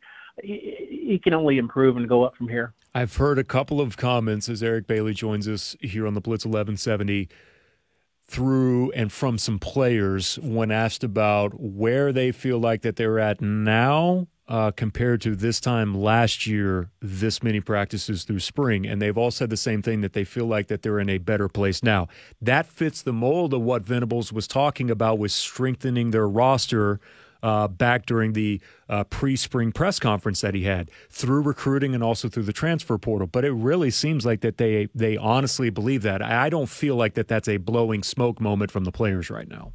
he, 0.42 0.98
he 1.08 1.18
can 1.18 1.34
only 1.34 1.58
improve 1.58 1.96
and 1.96 2.08
go 2.08 2.22
up 2.24 2.36
from 2.36 2.48
here. 2.48 2.74
I've 2.94 3.16
heard 3.16 3.38
a 3.38 3.44
couple 3.44 3.80
of 3.80 3.96
comments 3.96 4.48
as 4.48 4.62
Eric 4.62 4.86
Bailey 4.86 5.14
joins 5.14 5.48
us 5.48 5.76
here 5.80 6.06
on 6.06 6.14
the 6.14 6.20
Blitz 6.20 6.44
1170 6.44 7.28
through 8.28 8.92
and 8.92 9.10
from 9.10 9.38
some 9.38 9.58
players 9.58 10.38
when 10.42 10.70
asked 10.70 11.02
about 11.02 11.58
where 11.58 12.12
they 12.12 12.30
feel 12.30 12.58
like 12.58 12.82
that 12.82 12.96
they're 12.96 13.18
at 13.18 13.40
now 13.40 14.26
uh, 14.48 14.70
compared 14.70 15.20
to 15.20 15.34
this 15.34 15.60
time 15.60 15.94
last 15.94 16.46
year, 16.46 16.90
this 17.00 17.42
many 17.42 17.60
practices 17.60 18.24
through 18.24 18.40
spring, 18.40 18.86
and 18.86 19.00
they've 19.00 19.18
all 19.18 19.30
said 19.30 19.50
the 19.50 19.56
same 19.56 19.82
thing 19.82 20.00
that 20.00 20.14
they 20.14 20.24
feel 20.24 20.46
like 20.46 20.68
that 20.68 20.82
they're 20.82 20.98
in 20.98 21.10
a 21.10 21.18
better 21.18 21.48
place 21.48 21.82
now. 21.82 22.08
That 22.40 22.66
fits 22.66 23.02
the 23.02 23.12
mold 23.12 23.52
of 23.52 23.60
what 23.60 23.82
Venables 23.82 24.32
was 24.32 24.48
talking 24.48 24.90
about 24.90 25.18
with 25.18 25.32
strengthening 25.32 26.12
their 26.12 26.28
roster 26.28 26.98
uh, 27.42 27.68
back 27.68 28.06
during 28.06 28.32
the 28.32 28.60
uh, 28.88 29.04
pre-spring 29.04 29.72
press 29.72 29.98
conference 29.98 30.40
that 30.40 30.54
he 30.54 30.64
had 30.64 30.90
through 31.10 31.42
recruiting 31.42 31.94
and 31.94 32.02
also 32.02 32.28
through 32.28 32.42
the 32.44 32.52
transfer 32.52 32.98
portal. 32.98 33.26
But 33.26 33.44
it 33.44 33.52
really 33.52 33.90
seems 33.90 34.24
like 34.26 34.40
that 34.40 34.58
they 34.58 34.88
they 34.94 35.16
honestly 35.16 35.70
believe 35.70 36.02
that. 36.02 36.22
I 36.22 36.48
don't 36.48 36.68
feel 36.68 36.96
like 36.96 37.14
that 37.14 37.28
that's 37.28 37.48
a 37.48 37.56
blowing 37.58 38.02
smoke 38.02 38.40
moment 38.40 38.70
from 38.70 38.84
the 38.84 38.92
players 38.92 39.30
right 39.30 39.48
now. 39.48 39.72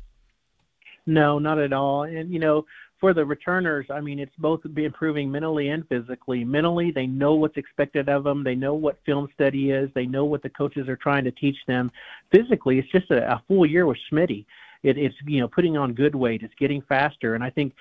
No, 1.06 1.40
not 1.40 1.60
at 1.60 1.74
all. 1.74 2.04
And 2.04 2.32
you 2.32 2.40
know, 2.40 2.66
for 3.00 3.14
the 3.14 3.26
returners, 3.26 3.86
I 3.90 4.00
mean, 4.00 4.18
it's 4.18 4.36
both 4.38 4.62
improving 4.78 5.30
mentally 5.30 5.68
and 5.68 5.86
physically. 5.90 6.46
Mentally, 6.46 6.90
they 6.90 7.06
know 7.06 7.34
what's 7.34 7.58
expected 7.58 8.08
of 8.08 8.24
them. 8.24 8.46
They 8.46 8.56
know 8.56 8.76
what 8.76 8.98
film 9.06 9.28
study 9.34 9.72
is. 9.72 9.90
They 9.94 10.06
know 10.06 10.24
what 10.24 10.42
the 10.42 10.50
coaches 10.50 10.88
are 10.88 10.96
trying 10.96 11.26
to 11.26 11.32
teach 11.32 11.58
them. 11.68 11.92
Physically, 12.32 12.80
it's 12.80 12.90
just 12.94 13.12
a, 13.12 13.30
a 13.30 13.44
full 13.46 13.66
year 13.66 13.86
with 13.86 13.98
Smitty. 14.10 14.46
It, 14.84 14.98
it's 14.98 15.16
you 15.26 15.40
know 15.40 15.48
putting 15.48 15.78
on 15.78 15.94
good 15.94 16.14
weight. 16.14 16.44
It's 16.44 16.54
getting 16.56 16.82
faster, 16.82 17.36
and 17.36 17.44
I 17.44 17.50
think 17.50 17.74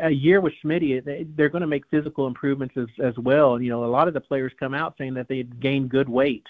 a 0.00 0.10
year 0.10 0.40
with 0.40 0.52
Smitty, 0.64 1.34
they're 1.36 1.48
going 1.48 1.62
to 1.62 1.66
make 1.66 1.86
physical 1.90 2.26
improvements 2.26 2.76
as 2.76 2.88
as 3.02 3.16
well. 3.18 3.60
You 3.60 3.70
know, 3.70 3.84
a 3.84 3.86
lot 3.86 4.08
of 4.08 4.14
the 4.14 4.20
players 4.20 4.52
come 4.58 4.74
out 4.74 4.94
saying 4.98 5.14
that 5.14 5.28
they 5.28 5.42
gained 5.42 5.88
good 5.88 6.08
weight. 6.08 6.46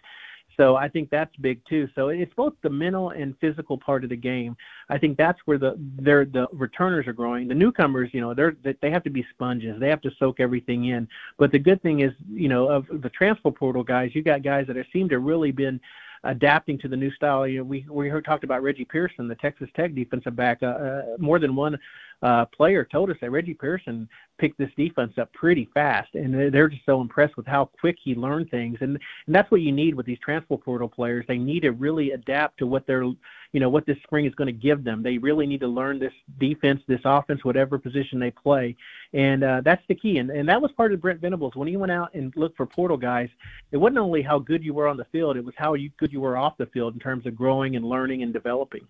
So 0.57 0.77
I 0.77 0.89
think 0.89 1.09
that's 1.09 1.35
big 1.37 1.65
too. 1.67 1.89
So 1.95 2.09
it's 2.09 2.35
both 2.35 2.53
the 2.63 2.69
mental 2.69 3.11
and 3.11 3.35
physical 3.41 3.79
part 3.79 4.05
of 4.05 4.11
the 4.11 4.17
game. 4.17 4.57
I 4.91 4.99
think 4.99 5.17
that's 5.17 5.39
where 5.47 5.57
the 5.57 5.75
they're, 5.99 6.27
the 6.27 6.49
returners 6.53 7.07
are 7.07 7.15
growing. 7.15 7.49
The 7.49 7.55
newcomers, 7.55 8.11
you 8.13 8.21
know, 8.21 8.35
they're 8.35 8.55
they 8.83 8.91
have 8.91 9.05
to 9.05 9.11
be 9.11 9.25
sponges. 9.31 9.81
They 9.81 9.89
have 9.89 10.03
to 10.03 10.11
soak 10.19 10.39
everything 10.39 10.87
in. 10.87 11.09
But 11.39 11.51
the 11.53 11.59
good 11.59 11.81
thing 11.81 12.01
is, 12.01 12.13
you 12.31 12.49
know, 12.49 12.69
of 12.69 12.87
the 13.01 13.09
transfer 13.09 13.51
portal 13.51 13.83
guys, 13.83 14.15
you 14.15 14.23
got 14.23 14.43
guys 14.43 14.67
that 14.67 14.77
have 14.77 14.85
seemed 14.93 15.11
to 15.11 15.19
really 15.19 15.51
been 15.51 15.81
adapting 16.25 16.79
to 16.79 16.89
the 16.89 16.97
new 16.97 17.11
style. 17.13 17.47
You 17.47 17.59
know, 17.59 17.65
we 17.65 17.87
we 17.91 18.09
heard 18.09 18.25
talked 18.25 18.45
about 18.45 18.63
Reggie 18.63 18.85
Pearson, 18.85 19.29
the 19.29 19.35
Texas 19.37 19.69
Tech 19.75 19.95
defensive 19.95 20.37
back. 20.37 20.63
Uh, 20.63 20.67
uh, 20.67 21.03
more 21.19 21.39
than 21.39 21.57
one 21.57 21.79
uh, 22.23 22.45
player 22.47 22.85
told 22.85 23.11
us 23.11 23.17
that 23.21 23.31
Reggie 23.31 23.55
Pearson 23.55 24.09
picked 24.39 24.59
this 24.59 24.71
defense 24.77 25.13
up 25.19 25.33
pretty 25.33 25.69
fast, 25.75 26.15
and 26.15 26.53
they're 26.53 26.69
just 26.69 26.85
so 26.87 27.01
impressed 27.01 27.37
with 27.37 27.47
how 27.47 27.71
quick 27.81 27.97
he 28.03 28.15
learned 28.15 28.51
things. 28.51 28.79
And 28.81 28.99
and 29.27 29.35
that's 29.35 29.51
what 29.51 29.61
you 29.61 29.73
need 29.73 29.95
with 29.95 30.07
these 30.07 30.19
transfer 30.19 30.57
portal 30.57 30.89
players. 30.89 31.25
They 31.29 31.39
need 31.39 31.61
to 31.61 31.73
really 31.73 32.13
adapt 32.13 32.59
to 32.59 32.67
what 32.67 32.87
they're, 32.87 33.05
you 33.05 33.61
know, 33.61 33.69
what 33.69 33.87
this 33.87 33.99
spring 34.03 34.27
is 34.27 34.35
going 34.35 34.47
to 34.47 34.53
give 34.53 34.85
them. 34.85 35.03
They 35.03 35.19
really 35.19 35.47
need 35.47 35.61
to 35.61 35.69
learn 35.69 35.99
this 35.99 36.13
defense, 36.39 36.83
this 36.89 37.01
offense, 37.05 37.45
whatever 37.45 37.79
position 37.79 38.19
they 38.19 38.31
play, 38.31 38.77
and 39.13 39.45
uh, 39.45 39.61
that's 39.65 39.83
the 39.89 39.95
key. 39.95 40.19
And 40.19 40.31
and 40.31 40.49
that 40.49 40.61
was 40.61 40.73
part 40.73 40.93
of 40.93 41.01
Brent 41.01 41.21
Venables 41.21 41.55
when 41.55 41.69
he 41.69 41.77
went 41.77 41.93
out 41.93 42.15
and 42.15 42.33
looked 42.37 42.57
for 42.57 42.67
portal 42.67 42.97
guys. 42.97 43.29
It 43.73 43.77
wasn't 43.77 43.99
only 43.99 44.23
how 44.23 44.39
good 44.39 44.65
you 44.65 44.75
were 44.75 44.89
on 44.89 44.97
the 44.97 45.07
field; 45.13 45.37
it 45.37 45.45
was 45.45 45.55
how 45.57 45.75
you, 45.75 45.91
good 45.99 46.13
you 46.13 46.21
were 46.21 46.37
off 46.37 46.57
the 46.59 46.67
field 46.67 46.95
in 46.95 47.01
terms 47.01 47.27
of 47.27 47.37
growing 47.37 47.77
and 47.77 47.85
learning 47.85 48.23
and 48.23 48.33
developing. 48.33 48.87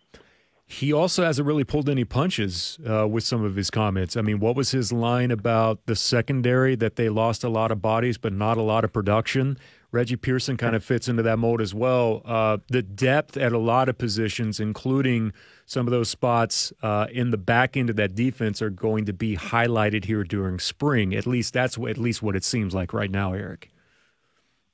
He 0.71 0.93
also 0.93 1.25
hasn't 1.25 1.49
really 1.49 1.65
pulled 1.65 1.89
any 1.89 2.05
punches 2.05 2.79
uh, 2.89 3.05
with 3.09 3.25
some 3.25 3.43
of 3.43 3.57
his 3.57 3.71
comments. 3.71 4.17
I 4.17 4.23
mean, 4.23 4.39
what 4.39 4.55
was 4.55 4.71
his 4.71 4.93
line 4.93 5.33
about 5.33 5.85
the 5.87 5.97
secondary 5.97 6.77
that 6.77 6.95
they 6.95 7.09
lost 7.09 7.43
a 7.43 7.49
lot 7.49 7.73
of 7.73 7.83
bodies 7.83 8.19
but 8.19 8.33
not 8.33 8.57
a 8.57 8.62
lot 8.62 8.85
of 8.85 8.93
production? 8.93 9.59
Reggie 9.91 10.15
Pearson 10.15 10.57
kind 10.57 10.77
of 10.77 10.85
fits 10.85 11.09
into 11.09 11.25
that 11.25 11.41
mold 11.41 11.61
as 11.61 11.75
well. 11.75 12.23
Uh, 12.25 12.59
the 12.69 12.83
depth 12.83 13.37
at 13.37 13.50
a 13.50 13.59
lot 13.59 13.89
of 13.89 13.99
positions, 13.99 14.61
including 14.61 15.33
some 15.67 15.89
of 15.89 15.91
those 15.91 16.09
spots 16.09 16.73
uh, 16.85 17.09
in 17.11 17.33
the 17.33 17.37
back 17.37 17.77
end 17.77 17.91
of 17.91 17.97
that 17.97 18.15
defense, 18.15 18.62
are 18.62 18.71
going 18.71 19.07
to 19.07 19.12
be 19.12 19.37
highlighted 19.37 20.05
here 20.05 20.23
during 20.23 20.61
spring. 20.61 21.17
At 21.17 21.27
least 21.27 21.53
that's 21.53 21.77
what, 21.77 21.91
at 21.91 21.99
least 21.99 22.23
what 22.23 22.37
it 22.37 22.45
seems 22.45 22.73
like 22.75 22.93
right 22.93 23.11
now, 23.11 23.33
Eric. 23.33 23.73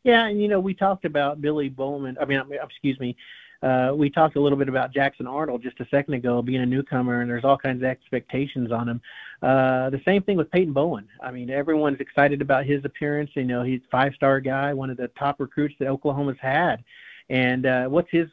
Yeah, 0.05 0.27
and 0.27 0.43
you 0.43 0.49
know 0.49 0.61
we 0.61 0.75
talked 0.75 1.07
about 1.07 1.41
Billy 1.41 1.71
Bowman. 1.71 2.19
I 2.21 2.27
mean, 2.27 2.43
excuse 2.63 3.01
me, 3.01 3.17
uh, 3.67 3.93
we 3.95 4.09
talked 4.09 4.37
a 4.37 4.41
little 4.41 4.59
bit 4.59 4.69
about 4.69 4.95
Jackson 4.95 5.27
Arnold 5.27 5.63
just 5.63 5.81
a 5.81 5.87
second 5.91 6.15
ago, 6.15 6.41
being 6.41 6.63
a 6.63 6.67
newcomer, 6.67 7.21
and 7.21 7.31
there's 7.31 7.45
all 7.45 7.59
kinds 7.59 7.83
of 7.83 7.89
expectations 7.89 8.71
on 8.71 8.89
him. 8.89 9.01
Uh, 9.43 9.91
the 9.91 10.01
same 10.05 10.23
thing 10.23 10.37
with 10.37 10.51
Peyton 10.51 10.73
Bowen. 10.73 11.09
I 11.23 11.31
mean, 11.31 11.51
everyone's 11.51 12.01
excited 12.01 12.41
about 12.41 12.65
his 12.65 12.85
appearance. 12.85 13.31
You 13.35 13.45
know, 13.45 13.63
he's 13.63 13.81
five-star 13.91 14.41
guy, 14.41 14.73
one 14.73 14.91
of 14.91 14.97
the 14.97 15.09
top 15.19 15.41
recruits 15.41 15.75
that 15.81 15.89
Oklahoma's 15.89 16.39
had. 16.41 16.77
And 17.29 17.67
uh, 17.67 17.87
what's 17.87 18.11
his 18.11 18.29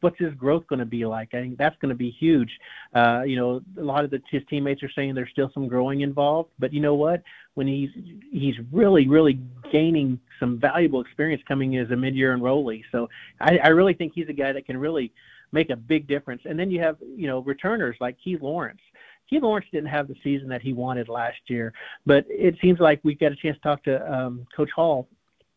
what's 0.00 0.18
his 0.18 0.34
growth 0.34 0.66
going 0.68 0.78
to 0.78 0.86
be 0.86 1.04
like? 1.04 1.34
I 1.34 1.40
think 1.40 1.58
that's 1.58 1.76
going 1.80 1.90
to 1.90 1.96
be 1.96 2.10
huge. 2.10 2.50
Uh, 2.94 3.22
you 3.26 3.36
know, 3.36 3.60
a 3.78 3.82
lot 3.82 4.04
of 4.04 4.10
the, 4.10 4.20
his 4.30 4.42
teammates 4.48 4.82
are 4.82 4.90
saying 4.90 5.14
there's 5.14 5.30
still 5.30 5.50
some 5.54 5.68
growing 5.68 6.00
involved, 6.00 6.50
but 6.58 6.72
you 6.72 6.80
know 6.80 6.94
what? 6.94 7.22
When 7.54 7.66
he's 7.66 7.90
he's 8.30 8.54
really 8.70 9.08
really 9.08 9.40
gaining 9.72 10.20
some 10.38 10.58
valuable 10.58 11.00
experience 11.00 11.42
coming 11.48 11.76
as 11.78 11.90
a 11.90 11.96
mid-year 11.96 12.36
enrollee, 12.36 12.82
so 12.92 13.08
I, 13.40 13.58
I 13.58 13.68
really 13.68 13.94
think 13.94 14.12
he's 14.14 14.28
a 14.28 14.34
guy 14.34 14.52
that 14.52 14.66
can 14.66 14.76
really 14.76 15.12
make 15.52 15.70
a 15.70 15.76
big 15.76 16.06
difference. 16.06 16.42
And 16.44 16.58
then 16.58 16.70
you 16.70 16.80
have 16.80 16.96
you 17.00 17.26
know 17.26 17.40
returners 17.40 17.96
like 18.00 18.16
Keith 18.22 18.42
Lawrence. 18.42 18.80
Keith 19.28 19.42
Lawrence 19.42 19.66
didn't 19.72 19.88
have 19.88 20.06
the 20.06 20.14
season 20.22 20.48
that 20.48 20.62
he 20.62 20.72
wanted 20.72 21.08
last 21.08 21.38
year, 21.46 21.72
but 22.04 22.24
it 22.28 22.54
seems 22.60 22.78
like 22.78 23.00
we've 23.02 23.18
got 23.18 23.32
a 23.32 23.36
chance 23.36 23.56
to 23.56 23.62
talk 23.62 23.82
to 23.84 24.12
um, 24.12 24.46
Coach 24.54 24.70
Hall 24.70 25.08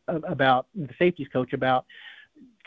about 0.07 0.67
the 0.75 0.89
safeties 0.97 1.27
coach 1.31 1.53
about 1.53 1.85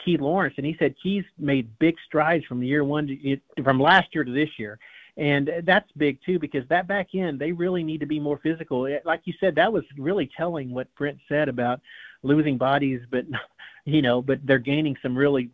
Keith 0.04 0.20
Lawrence, 0.20 0.54
and 0.56 0.66
he 0.66 0.76
said 0.78 0.94
Keith's 1.02 1.28
made 1.38 1.78
big 1.78 1.96
strides 2.06 2.44
from 2.46 2.62
year 2.62 2.84
one 2.84 3.06
to, 3.06 3.62
from 3.62 3.80
last 3.80 4.14
year 4.14 4.24
to 4.24 4.32
this 4.32 4.50
year. 4.58 4.78
And 5.16 5.50
that's 5.64 5.90
big 5.96 6.18
too 6.24 6.38
because 6.38 6.66
that 6.68 6.88
back 6.88 7.08
end 7.14 7.38
they 7.38 7.52
really 7.52 7.84
need 7.84 8.00
to 8.00 8.06
be 8.06 8.18
more 8.18 8.40
physical. 8.42 8.88
Like 9.04 9.20
you 9.24 9.34
said, 9.38 9.54
that 9.56 9.72
was 9.72 9.84
really 9.98 10.30
telling 10.36 10.72
what 10.72 10.94
Brent 10.94 11.18
said 11.28 11.48
about 11.48 11.80
losing 12.22 12.56
bodies, 12.56 13.00
but 13.10 13.26
you 13.84 14.00
know, 14.00 14.22
but 14.22 14.38
they're 14.44 14.58
gaining 14.58 14.96
some 15.02 15.16
really 15.16 15.50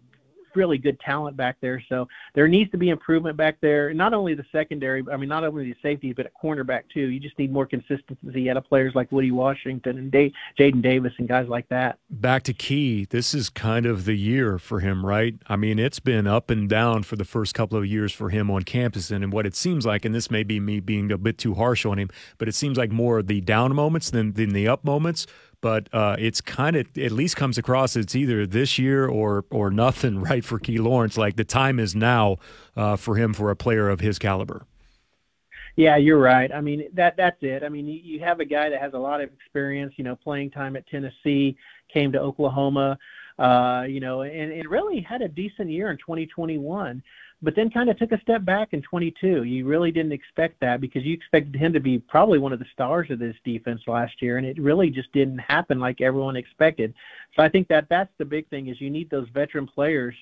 really 0.54 0.78
good 0.78 0.98
talent 1.00 1.36
back 1.36 1.56
there. 1.60 1.82
So 1.88 2.08
there 2.34 2.48
needs 2.48 2.70
to 2.72 2.78
be 2.78 2.90
improvement 2.90 3.36
back 3.36 3.58
there. 3.60 3.92
Not 3.92 4.14
only 4.14 4.34
the 4.34 4.44
secondary, 4.52 5.04
I 5.12 5.16
mean, 5.16 5.28
not 5.28 5.44
only 5.44 5.64
the 5.64 5.76
safeties, 5.82 6.14
but 6.16 6.26
at 6.26 6.32
cornerback 6.42 6.84
too. 6.92 7.08
You 7.08 7.20
just 7.20 7.38
need 7.38 7.52
more 7.52 7.66
consistency 7.66 8.50
out 8.50 8.56
of 8.56 8.64
players 8.64 8.94
like 8.94 9.10
Woody 9.12 9.30
Washington 9.30 9.98
and 9.98 10.10
da- 10.10 10.32
Jaden 10.58 10.82
Davis 10.82 11.12
and 11.18 11.28
guys 11.28 11.48
like 11.48 11.68
that. 11.68 11.98
Back 12.10 12.42
to 12.44 12.52
Key, 12.52 13.06
this 13.10 13.34
is 13.34 13.48
kind 13.48 13.86
of 13.86 14.04
the 14.04 14.14
year 14.14 14.58
for 14.58 14.80
him, 14.80 15.04
right? 15.04 15.34
I 15.46 15.56
mean, 15.56 15.78
it's 15.78 16.00
been 16.00 16.26
up 16.26 16.50
and 16.50 16.68
down 16.68 17.02
for 17.02 17.16
the 17.16 17.24
first 17.24 17.54
couple 17.54 17.78
of 17.78 17.86
years 17.86 18.12
for 18.12 18.30
him 18.30 18.50
on 18.50 18.62
campus, 18.62 19.10
and, 19.10 19.24
and 19.24 19.32
what 19.32 19.46
it 19.46 19.54
seems 19.54 19.86
like, 19.86 20.04
and 20.04 20.14
this 20.14 20.30
may 20.30 20.42
be 20.42 20.60
me 20.60 20.80
being 20.80 21.10
a 21.12 21.18
bit 21.18 21.38
too 21.38 21.54
harsh 21.54 21.84
on 21.84 21.98
him, 21.98 22.10
but 22.38 22.48
it 22.48 22.54
seems 22.54 22.78
like 22.78 22.90
more 22.90 23.22
the 23.22 23.40
down 23.40 23.74
moments 23.74 24.10
than, 24.10 24.32
than 24.32 24.50
the 24.50 24.68
up 24.68 24.84
moments 24.84 25.26
but 25.60 25.88
uh, 25.92 26.16
it's 26.18 26.40
kind 26.40 26.76
of 26.76 26.86
at 26.96 27.12
least 27.12 27.36
comes 27.36 27.58
across 27.58 27.96
it's 27.96 28.14
either 28.14 28.46
this 28.46 28.78
year 28.78 29.08
or 29.08 29.44
or 29.50 29.70
nothing 29.70 30.20
right 30.22 30.44
for 30.44 30.58
Key 30.58 30.78
Lawrence. 30.78 31.16
Like 31.16 31.36
the 31.36 31.44
time 31.44 31.78
is 31.78 31.94
now 31.94 32.36
uh, 32.76 32.96
for 32.96 33.16
him 33.16 33.32
for 33.32 33.50
a 33.50 33.56
player 33.56 33.88
of 33.88 34.00
his 34.00 34.18
caliber. 34.18 34.66
Yeah, 35.76 35.96
you're 35.96 36.18
right. 36.18 36.50
I 36.52 36.60
mean 36.60 36.88
that 36.94 37.16
that's 37.16 37.38
it. 37.40 37.62
I 37.62 37.68
mean 37.68 37.86
you, 37.86 38.00
you 38.02 38.20
have 38.20 38.40
a 38.40 38.44
guy 38.44 38.68
that 38.68 38.80
has 38.80 38.94
a 38.94 38.98
lot 38.98 39.20
of 39.20 39.30
experience. 39.32 39.94
You 39.96 40.04
know, 40.04 40.16
playing 40.16 40.50
time 40.50 40.76
at 40.76 40.86
Tennessee, 40.88 41.56
came 41.92 42.12
to 42.12 42.20
Oklahoma. 42.20 42.98
Uh, 43.38 43.84
you 43.88 44.00
know, 44.00 44.22
and, 44.22 44.50
and 44.50 44.68
really 44.68 45.00
had 45.00 45.22
a 45.22 45.28
decent 45.28 45.70
year 45.70 45.92
in 45.92 45.96
2021 45.98 47.00
but 47.40 47.54
then 47.54 47.70
kind 47.70 47.88
of 47.88 47.96
took 47.98 48.12
a 48.12 48.20
step 48.20 48.44
back 48.44 48.72
in 48.72 48.82
22. 48.82 49.44
You 49.44 49.66
really 49.66 49.92
didn't 49.92 50.12
expect 50.12 50.58
that 50.60 50.80
because 50.80 51.04
you 51.04 51.14
expected 51.14 51.54
him 51.54 51.72
to 51.72 51.80
be 51.80 51.98
probably 51.98 52.38
one 52.38 52.52
of 52.52 52.58
the 52.58 52.66
stars 52.72 53.10
of 53.10 53.18
this 53.18 53.36
defense 53.44 53.82
last 53.86 54.20
year, 54.20 54.38
and 54.38 54.46
it 54.46 54.60
really 54.60 54.90
just 54.90 55.12
didn't 55.12 55.38
happen 55.38 55.78
like 55.78 56.00
everyone 56.00 56.36
expected. 56.36 56.92
So 57.36 57.42
I 57.42 57.48
think 57.48 57.68
that 57.68 57.86
that's 57.88 58.12
the 58.18 58.24
big 58.24 58.48
thing 58.48 58.68
is 58.68 58.80
you 58.80 58.90
need 58.90 59.08
those 59.10 59.28
veteran 59.32 59.66
players 59.66 60.14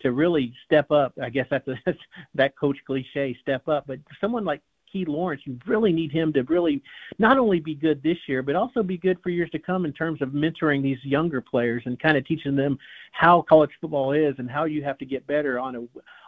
to 0.00 0.10
really 0.10 0.52
step 0.66 0.90
up. 0.90 1.12
I 1.22 1.30
guess 1.30 1.46
that's, 1.48 1.68
a, 1.68 1.76
that 2.34 2.56
coach 2.56 2.78
cliche, 2.86 3.36
step 3.40 3.68
up. 3.68 3.86
But 3.86 4.00
someone 4.20 4.44
like 4.44 4.60
Key 4.92 5.04
Lawrence, 5.04 5.42
you 5.44 5.58
really 5.66 5.92
need 5.92 6.12
him 6.12 6.32
to 6.32 6.42
really 6.44 6.82
not 7.18 7.36
only 7.36 7.58
be 7.60 7.74
good 7.74 8.02
this 8.02 8.18
year, 8.28 8.42
but 8.42 8.54
also 8.54 8.82
be 8.82 8.96
good 8.96 9.18
for 9.22 9.30
years 9.30 9.50
to 9.50 9.58
come 9.58 9.84
in 9.84 9.92
terms 9.92 10.22
of 10.22 10.30
mentoring 10.30 10.82
these 10.82 10.98
younger 11.04 11.40
players 11.40 11.82
and 11.86 11.98
kind 12.00 12.16
of 12.16 12.24
teaching 12.26 12.54
them 12.54 12.78
how 13.12 13.42
college 13.42 13.70
football 13.80 14.12
is 14.12 14.36
and 14.38 14.48
how 14.48 14.64
you 14.64 14.84
have 14.84 14.98
to 14.98 15.04
get 15.04 15.26
better 15.26 15.58
on 15.58 15.76
a 15.76 15.80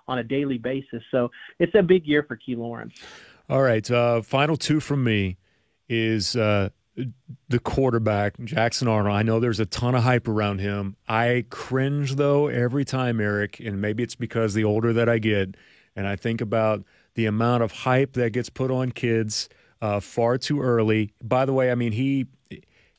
on 0.08 0.18
a 0.18 0.24
daily 0.24 0.58
basis. 0.58 1.02
So 1.10 1.30
it's 1.58 1.74
a 1.74 1.82
big 1.82 2.06
year 2.06 2.22
for 2.22 2.36
Key 2.36 2.56
Lawrence. 2.56 2.94
All 3.48 3.62
right. 3.62 3.88
Uh, 3.90 4.22
final 4.22 4.56
two 4.56 4.80
from 4.80 5.04
me 5.04 5.36
is 5.88 6.34
uh, 6.36 6.70
the 7.48 7.58
quarterback, 7.58 8.34
Jackson 8.44 8.88
Arnold. 8.88 9.14
I 9.14 9.22
know 9.22 9.38
there's 9.38 9.60
a 9.60 9.66
ton 9.66 9.94
of 9.94 10.02
hype 10.02 10.28
around 10.28 10.60
him. 10.60 10.96
I 11.08 11.44
cringe, 11.50 12.16
though, 12.16 12.48
every 12.48 12.84
time, 12.84 13.20
Eric, 13.20 13.60
and 13.60 13.80
maybe 13.80 14.02
it's 14.02 14.14
because 14.14 14.54
the 14.54 14.64
older 14.64 14.92
that 14.92 15.08
I 15.08 15.18
get, 15.18 15.56
and 15.94 16.06
I 16.06 16.16
think 16.16 16.40
about 16.40 16.84
the 17.14 17.26
amount 17.26 17.62
of 17.62 17.72
hype 17.72 18.14
that 18.14 18.30
gets 18.32 18.50
put 18.50 18.70
on 18.70 18.92
kids 18.92 19.48
uh, 19.80 20.00
far 20.00 20.38
too 20.38 20.60
early. 20.60 21.12
By 21.22 21.44
the 21.44 21.52
way, 21.52 21.70
I 21.70 21.74
mean, 21.74 21.92
he 21.92 22.26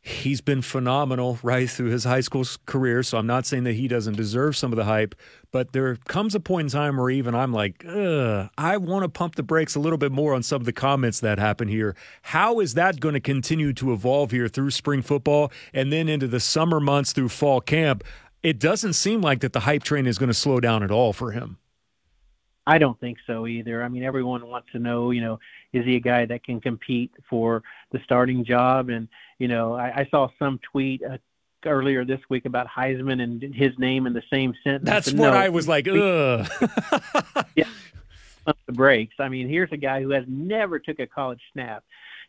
he's 0.07 0.41
been 0.41 0.61
phenomenal 0.61 1.37
right 1.43 1.69
through 1.69 1.89
his 1.89 2.03
high 2.03 2.21
school 2.21 2.45
career. 2.65 3.03
So 3.03 3.17
I'm 3.17 3.27
not 3.27 3.45
saying 3.45 3.63
that 3.65 3.73
he 3.73 3.87
doesn't 3.87 4.15
deserve 4.15 4.55
some 4.55 4.71
of 4.71 4.77
the 4.77 4.85
hype, 4.85 5.15
but 5.51 5.73
there 5.73 5.95
comes 5.95 6.35
a 6.35 6.39
point 6.39 6.65
in 6.65 6.71
time 6.71 6.97
where 6.97 7.09
even 7.09 7.33
I'm 7.33 7.53
like, 7.53 7.85
I 7.85 8.77
want 8.77 9.03
to 9.03 9.09
pump 9.09 9.35
the 9.35 9.43
brakes 9.43 9.75
a 9.75 9.79
little 9.79 9.97
bit 9.97 10.11
more 10.11 10.33
on 10.33 10.43
some 10.43 10.61
of 10.61 10.65
the 10.65 10.73
comments 10.73 11.19
that 11.21 11.39
happen 11.39 11.67
here. 11.67 11.95
How 12.21 12.59
is 12.59 12.73
that 12.73 12.99
going 12.99 13.13
to 13.13 13.19
continue 13.19 13.73
to 13.73 13.93
evolve 13.93 14.31
here 14.31 14.47
through 14.47 14.71
spring 14.71 15.01
football 15.01 15.51
and 15.73 15.91
then 15.91 16.09
into 16.09 16.27
the 16.27 16.39
summer 16.39 16.79
months 16.79 17.13
through 17.13 17.29
fall 17.29 17.61
camp? 17.61 18.03
It 18.43 18.59
doesn't 18.59 18.93
seem 18.93 19.21
like 19.21 19.39
that 19.41 19.53
the 19.53 19.61
hype 19.61 19.83
train 19.83 20.05
is 20.05 20.17
going 20.17 20.27
to 20.27 20.33
slow 20.33 20.59
down 20.59 20.83
at 20.83 20.91
all 20.91 21.13
for 21.13 21.31
him. 21.31 21.57
I 22.67 22.77
don't 22.77 22.99
think 22.99 23.17
so 23.25 23.47
either. 23.47 23.81
I 23.81 23.87
mean, 23.87 24.03
everyone 24.03 24.45
wants 24.45 24.67
to 24.73 24.79
know, 24.79 25.11
you 25.11 25.21
know, 25.21 25.39
is 25.71 25.85
he 25.85 25.95
a 25.95 26.01
guy 26.01 26.25
that 26.25 26.43
can 26.43 26.59
compete 26.59 27.11
for 27.29 27.63
the 27.91 27.99
starting 28.03 28.43
job? 28.43 28.89
And 28.89 29.07
you 29.39 29.47
know, 29.47 29.73
I, 29.73 30.01
I 30.01 30.07
saw 30.11 30.27
some 30.37 30.59
tweet 30.71 31.01
uh, 31.03 31.17
earlier 31.67 32.05
this 32.05 32.19
week 32.29 32.45
about 32.45 32.67
Heisman 32.67 33.21
and 33.21 33.53
his 33.53 33.77
name 33.77 34.07
in 34.07 34.13
the 34.13 34.23
same 34.31 34.53
sentence. 34.63 34.85
That's 34.85 35.13
what 35.13 35.31
no, 35.31 35.33
I 35.33 35.49
was 35.49 35.67
like, 35.67 35.87
ugh. 35.87 36.47
yeah, 37.55 37.67
the 38.45 38.73
brakes. 38.73 39.15
I 39.19 39.29
mean, 39.29 39.47
here's 39.47 39.71
a 39.71 39.77
guy 39.77 40.01
who 40.01 40.11
has 40.11 40.23
never 40.27 40.79
took 40.79 40.99
a 40.99 41.07
college 41.07 41.41
snap. 41.53 41.83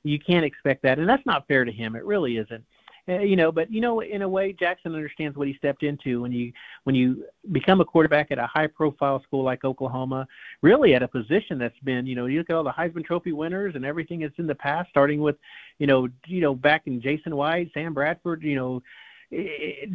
You 0.05 0.19
can't 0.19 0.45
expect 0.45 0.83
that, 0.83 0.99
and 0.99 1.09
that's 1.09 1.27
not 1.27 1.47
fair 1.49 1.65
to 1.65 1.73
him. 1.73 1.97
It 1.97 2.05
really 2.05 2.37
isn't. 2.37 2.65
Uh, 3.09 3.21
you 3.21 3.37
know, 3.37 3.51
but 3.51 3.73
you 3.73 3.81
know, 3.81 4.01
in 4.01 4.21
a 4.21 4.29
way, 4.29 4.53
Jackson 4.53 4.95
understands 4.95 5.37
what 5.37 5.49
he 5.49 5.55
stepped 5.55 5.83
into 5.83 6.21
when 6.21 6.33
you 6.33 6.53
when 6.85 6.95
you 6.95 7.25
become 7.53 7.81
a 7.81 7.85
quarterback 7.85 8.31
at 8.31 8.39
a 8.39 8.47
high-profile 8.47 9.23
school 9.23 9.43
like 9.43 9.65
Oklahoma, 9.65 10.27
really 10.61 10.95
at 10.95 11.03
a 11.03 11.09
position 11.09 11.59
that's 11.59 11.79
been, 11.85 12.07
you 12.07 12.15
know, 12.15 12.27
you 12.27 12.39
look 12.39 12.51
at 12.51 12.57
all 12.57 12.65
the 12.65 12.71
Heisman 12.71 13.05
Trophy 13.05 13.33
winners 13.33 13.75
and 13.77 13.85
everything 13.85 14.21
that's 14.21 14.39
in 14.39 14.47
the 14.47 14.55
past, 14.55 14.91
starting 14.91 15.21
with, 15.21 15.37
you 15.79 15.87
know, 15.87 16.09
you 16.27 16.43
know, 16.43 16.55
back 16.55 16.83
in 16.87 17.01
Jason 17.01 17.35
White, 17.35 17.71
Sam 17.73 17.95
Bradford, 17.95 18.43
you 18.43 18.57
know, 18.57 18.83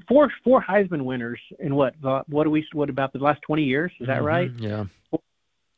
four 0.07 0.31
four 0.43 0.61
Heisman 0.61 1.03
winners 1.03 1.39
in 1.59 1.75
what 1.75 1.95
what 2.27 2.43
do 2.43 2.49
we 2.49 2.65
what 2.73 2.89
about 2.89 3.13
the 3.13 3.19
last 3.19 3.41
20 3.41 3.63
years? 3.63 3.91
Is 3.99 4.07
that 4.07 4.17
mm-hmm, 4.17 4.25
right? 4.25 4.51
Yeah 4.57 4.85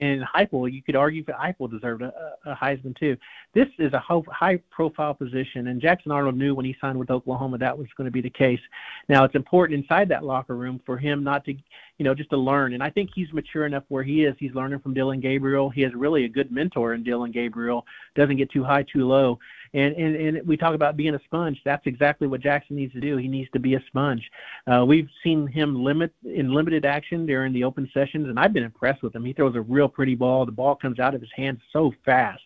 and 0.01 0.23
Heupel, 0.23 0.71
you 0.71 0.81
could 0.83 0.95
argue 0.95 1.23
that 1.25 1.35
Heupel 1.37 1.71
deserved 1.71 2.01
a, 2.01 2.11
a 2.45 2.55
Heisman 2.55 2.97
too. 2.97 3.15
This 3.53 3.67
is 3.79 3.93
a 3.93 3.99
high-profile 3.99 5.13
position, 5.13 5.67
and 5.67 5.81
Jackson 5.81 6.11
Arnold 6.11 6.35
knew 6.35 6.53
when 6.53 6.65
he 6.65 6.75
signed 6.81 6.99
with 6.99 7.09
Oklahoma 7.09 7.57
that 7.59 7.77
was 7.77 7.87
going 7.97 8.05
to 8.05 8.11
be 8.11 8.21
the 8.21 8.29
case. 8.29 8.59
Now 9.07 9.23
it's 9.23 9.35
important 9.35 9.79
inside 9.79 10.09
that 10.09 10.23
locker 10.23 10.55
room 10.55 10.81
for 10.85 10.97
him 10.97 11.23
not 11.23 11.45
to 11.45 11.55
you 11.97 12.03
know, 12.03 12.13
just 12.13 12.29
to 12.29 12.37
learn. 12.37 12.73
And 12.73 12.83
I 12.83 12.89
think 12.89 13.09
he's 13.13 13.31
mature 13.31 13.65
enough 13.65 13.83
where 13.87 14.03
he 14.03 14.25
is. 14.25 14.35
He's 14.37 14.53
learning 14.53 14.79
from 14.79 14.93
Dillon 14.93 15.21
Gabriel. 15.21 15.69
He 15.69 15.81
has 15.81 15.93
really 15.93 16.25
a 16.25 16.29
good 16.29 16.51
mentor 16.51 16.93
in 16.93 17.03
Dillon 17.03 17.31
Gabriel. 17.31 17.85
Doesn't 18.15 18.35
get 18.35 18.51
too 18.51 18.63
high, 18.63 18.83
too 18.83 19.07
low. 19.07 19.39
And, 19.75 19.93
and 19.95 20.15
and 20.15 20.47
we 20.47 20.55
talk 20.55 20.73
about 20.73 20.95
being 20.95 21.15
a 21.15 21.19
sponge. 21.25 21.59
That's 21.65 21.85
exactly 21.85 22.27
what 22.27 22.39
Jackson 22.39 22.77
needs 22.77 22.93
to 22.93 23.01
do. 23.01 23.17
He 23.17 23.27
needs 23.27 23.49
to 23.51 23.59
be 23.59 23.75
a 23.75 23.83
sponge. 23.87 24.23
Uh, 24.65 24.85
we've 24.85 25.09
seen 25.21 25.47
him 25.47 25.83
limit 25.83 26.13
in 26.23 26.53
limited 26.53 26.85
action 26.85 27.25
during 27.25 27.51
the 27.51 27.65
open 27.65 27.89
sessions, 27.93 28.29
and 28.29 28.39
I've 28.39 28.53
been 28.53 28.63
impressed 28.63 29.03
with 29.03 29.13
him. 29.13 29.25
He 29.25 29.33
throws 29.33 29.55
a 29.55 29.61
real 29.61 29.89
pretty 29.89 30.15
ball. 30.15 30.45
The 30.45 30.51
ball 30.53 30.75
comes 30.75 30.99
out 30.99 31.13
of 31.13 31.19
his 31.19 31.31
hands 31.35 31.59
so 31.73 31.93
fast. 32.05 32.41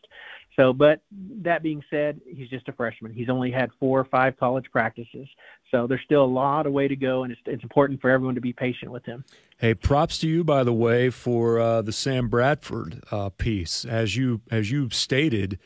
So, 0.56 0.74
but 0.74 1.02
that 1.12 1.64
being 1.64 1.82
said, 1.90 2.20
he's 2.28 2.50
just 2.50 2.68
a 2.68 2.74
freshman. 2.74 3.14
He's 3.14 3.30
only 3.30 3.50
had 3.50 3.70
four 3.80 3.98
or 3.98 4.06
five 4.06 4.38
college 4.38 4.66
practices. 4.72 5.28
So 5.72 5.88
there's 5.88 6.02
still 6.04 6.26
a 6.26 6.26
lot 6.26 6.66
of 6.66 6.74
way 6.74 6.90
to 6.90 6.98
go, 6.98 7.24
and 7.24 7.32
it's, 7.32 7.40
it's 7.46 7.64
important 7.64 8.02
for 8.02 8.10
everyone 8.10 8.36
to 8.36 8.42
be 8.42 8.52
patient 8.52 8.92
with 8.92 9.06
him. 9.06 9.24
Hey, 9.58 9.74
props 9.74 10.18
to 10.20 10.28
you, 10.28 10.44
by 10.44 10.66
the 10.66 10.74
way, 10.74 11.12
for 11.12 11.62
uh, 11.62 11.82
the 11.82 11.94
Sam 11.94 12.28
Bradford 12.28 13.04
uh, 13.12 13.30
piece. 13.30 13.86
As 13.86 14.18
you 14.18 14.42
as 14.52 14.70
you 14.72 14.90
stated, 14.90 15.60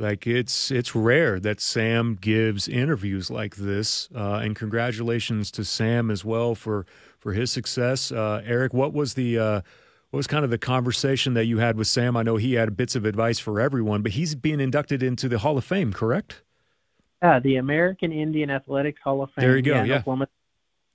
like 0.00 0.26
it's 0.26 0.70
it's 0.70 0.94
rare 0.94 1.38
that 1.40 1.60
Sam 1.60 2.16
gives 2.20 2.66
interviews 2.66 3.30
like 3.30 3.56
this, 3.56 4.08
uh, 4.14 4.40
and 4.42 4.56
congratulations 4.56 5.50
to 5.52 5.64
Sam 5.64 6.10
as 6.10 6.24
well 6.24 6.54
for 6.54 6.86
for 7.18 7.32
his 7.34 7.52
success. 7.52 8.10
Uh, 8.10 8.42
Eric, 8.44 8.72
what 8.72 8.92
was 8.92 9.14
the 9.14 9.38
uh, 9.38 9.60
what 10.10 10.16
was 10.16 10.26
kind 10.26 10.44
of 10.44 10.50
the 10.50 10.58
conversation 10.58 11.34
that 11.34 11.44
you 11.44 11.58
had 11.58 11.76
with 11.76 11.86
Sam? 11.86 12.16
I 12.16 12.22
know 12.22 12.36
he 12.36 12.54
had 12.54 12.76
bits 12.76 12.96
of 12.96 13.04
advice 13.04 13.38
for 13.38 13.60
everyone, 13.60 14.02
but 14.02 14.12
he's 14.12 14.34
being 14.34 14.58
inducted 14.58 15.02
into 15.02 15.28
the 15.28 15.38
Hall 15.38 15.56
of 15.56 15.64
Fame, 15.64 15.92
correct? 15.92 16.42
Yeah, 17.22 17.38
the 17.38 17.56
American 17.56 18.10
Indian 18.10 18.50
Athletics 18.50 19.00
Hall 19.04 19.22
of 19.22 19.30
Fame. 19.32 19.42
There 19.42 19.56
you 19.56 19.62
go. 19.62 19.82
Yeah, 19.84 20.02
yeah. 20.06 20.24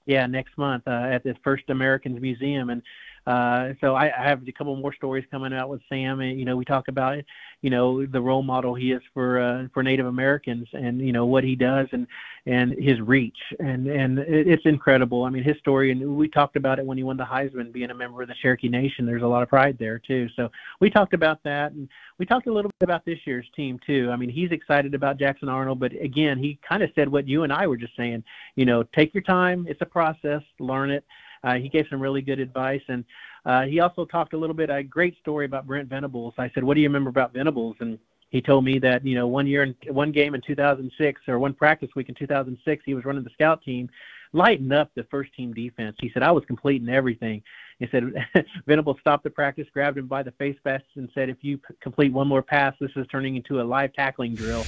Yeah 0.07 0.25
next 0.25 0.57
month 0.57 0.83
uh, 0.88 0.91
at 1.12 1.24
the 1.24 1.35
First 1.43 1.69
Americans 1.69 2.19
Museum, 2.19 2.69
and 2.71 2.81
uh, 3.27 3.74
so 3.82 3.96
I, 3.96 4.12
I 4.17 4.27
have 4.27 4.48
a 4.48 4.51
couple 4.51 4.75
more 4.75 4.94
stories 4.94 5.25
coming 5.32 5.51
out 5.51 5.70
with 5.70 5.82
Sam, 5.89 6.20
and 6.20 6.38
you 6.38 6.46
know 6.46 6.55
we 6.55 6.63
talk 6.63 6.88
about 6.89 7.17
you 7.62 7.72
know 7.72 8.05
the 8.05 8.22
role 8.22 8.44
model 8.44 8.75
he 8.75 8.91
is 8.91 9.01
for 9.13 9.39
uh, 9.39 9.67
for 9.74 9.82
Native 9.82 10.05
Americans, 10.05 10.67
and 10.74 11.01
you 11.01 11.12
know 11.12 11.25
what 11.25 11.44
he 11.44 11.55
does, 11.55 11.88
and 11.91 12.05
and 12.46 12.74
his 12.74 13.01
reach, 13.01 13.38
and 13.60 13.88
and 13.88 14.20
it's 14.20 14.65
incredible. 14.65 15.24
I 15.24 15.32
mean 15.32 15.44
his 15.44 15.58
story, 15.58 15.91
and 15.91 16.15
we 16.15 16.27
talked 16.27 16.55
about 16.55 16.77
it 16.77 16.86
when 16.86 16.98
he 16.98 17.03
won 17.03 17.17
the 17.17 17.25
Heisman, 17.25 17.74
being 17.74 17.89
a 17.89 17.96
member 17.96 18.22
of 18.22 18.27
the 18.27 18.36
Cherokee 18.41 18.70
Nation. 18.70 19.08
There's 19.08 19.24
a 19.24 19.27
lot 19.27 19.41
of 19.41 19.50
pride 19.50 19.77
there 19.79 19.98
too. 19.98 20.27
So 20.36 20.51
we 20.79 20.91
talked 20.91 21.15
about 21.15 21.41
that, 21.46 21.72
and 21.72 21.89
we 22.20 22.27
talked 22.27 22.46
a 22.46 22.53
little 22.53 22.72
bit 22.79 22.86
about 22.86 23.05
this 23.05 23.20
year's 23.25 23.48
team 23.55 23.79
too. 23.88 24.10
I 24.12 24.17
mean 24.17 24.29
he's 24.29 24.51
excited 24.51 24.94
about 24.94 25.17
Jackson 25.17 25.50
Arnold, 25.50 25.79
but 25.79 25.94
again 25.94 26.38
he 26.38 26.60
kind 26.67 26.84
of 26.84 26.91
said 26.94 27.10
what 27.10 27.27
you 27.27 27.41
and 27.41 27.51
I 27.51 27.65
were 27.65 27.77
just 27.77 27.96
saying. 27.98 28.24
You 28.55 28.65
know, 28.65 28.84
take 28.84 29.15
your 29.15 29.24
time. 29.24 29.65
It's 29.67 29.82
a 29.82 29.86
process. 29.86 30.44
Learn 30.60 30.91
it 30.91 31.03
uh, 31.46 31.54
he 31.54 31.70
gave 31.70 31.86
some 31.90 32.02
really 32.02 32.22
good 32.22 32.40
advice, 32.40 32.82
and 32.88 33.06
uh, 33.46 33.62
he 33.64 33.80
also 33.80 34.04
talked 34.04 34.34
a 34.34 34.38
little 34.38 34.56
bit 34.56 34.70
a 34.70 34.84
great 34.84 35.18
story 35.20 35.46
about 35.46 35.68
Brent 35.68 35.88
Venables. 35.88 36.34
I 36.38 36.50
said, 36.54 36.64
"What 36.64 36.74
do 36.74 36.82
you 36.82 36.90
remember 36.90 37.10
about 37.10 37.34
Venables?" 37.34 37.75
And 37.80 38.00
he 38.30 38.42
told 38.42 38.66
me 38.66 38.80
that 38.80 39.06
you 39.06 39.16
know 39.16 39.28
one 39.28 39.46
year 39.46 39.64
in 39.64 39.75
one 39.90 40.12
game 40.12 40.34
in 40.34 40.42
2006 40.42 41.22
or 41.28 41.40
one 41.40 41.54
practice 41.54 41.90
week 41.96 42.10
in 42.10 42.16
2006, 42.16 42.84
he 42.86 42.96
was 42.96 43.06
running 43.06 43.24
the 43.24 43.30
scout 43.30 43.62
team, 43.62 43.90
lighting 44.34 44.72
up 44.72 44.90
the 44.96 45.04
first 45.06 45.34
team 45.36 45.54
defense. 45.54 45.96
He 46.02 46.10
said, 46.14 46.24
"I 46.24 46.32
was 46.32 46.44
completing 46.46 46.90
everything." 46.90 47.44
He 47.78 47.88
said 47.92 48.12
Venables 48.68 48.98
stopped 49.00 49.24
the 49.24 49.30
practice, 49.30 49.68
grabbed 49.72 50.00
him 50.00 50.08
by 50.08 50.24
the 50.24 50.32
face 50.32 50.58
vest, 50.64 50.86
and 50.96 51.10
said, 51.14 51.30
"If 51.30 51.38
you 51.42 51.60
p- 51.60 51.75
complete 51.80 52.12
one 52.12 52.28
more 52.28 52.42
pass, 52.42 52.74
this 52.80 52.92
is 52.96 53.06
turning 53.12 53.36
into 53.36 53.62
a 53.62 53.64
live 53.64 53.94
tackling 53.94 54.34
drill." 54.34 54.66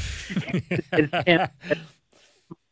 and, 1.25 1.49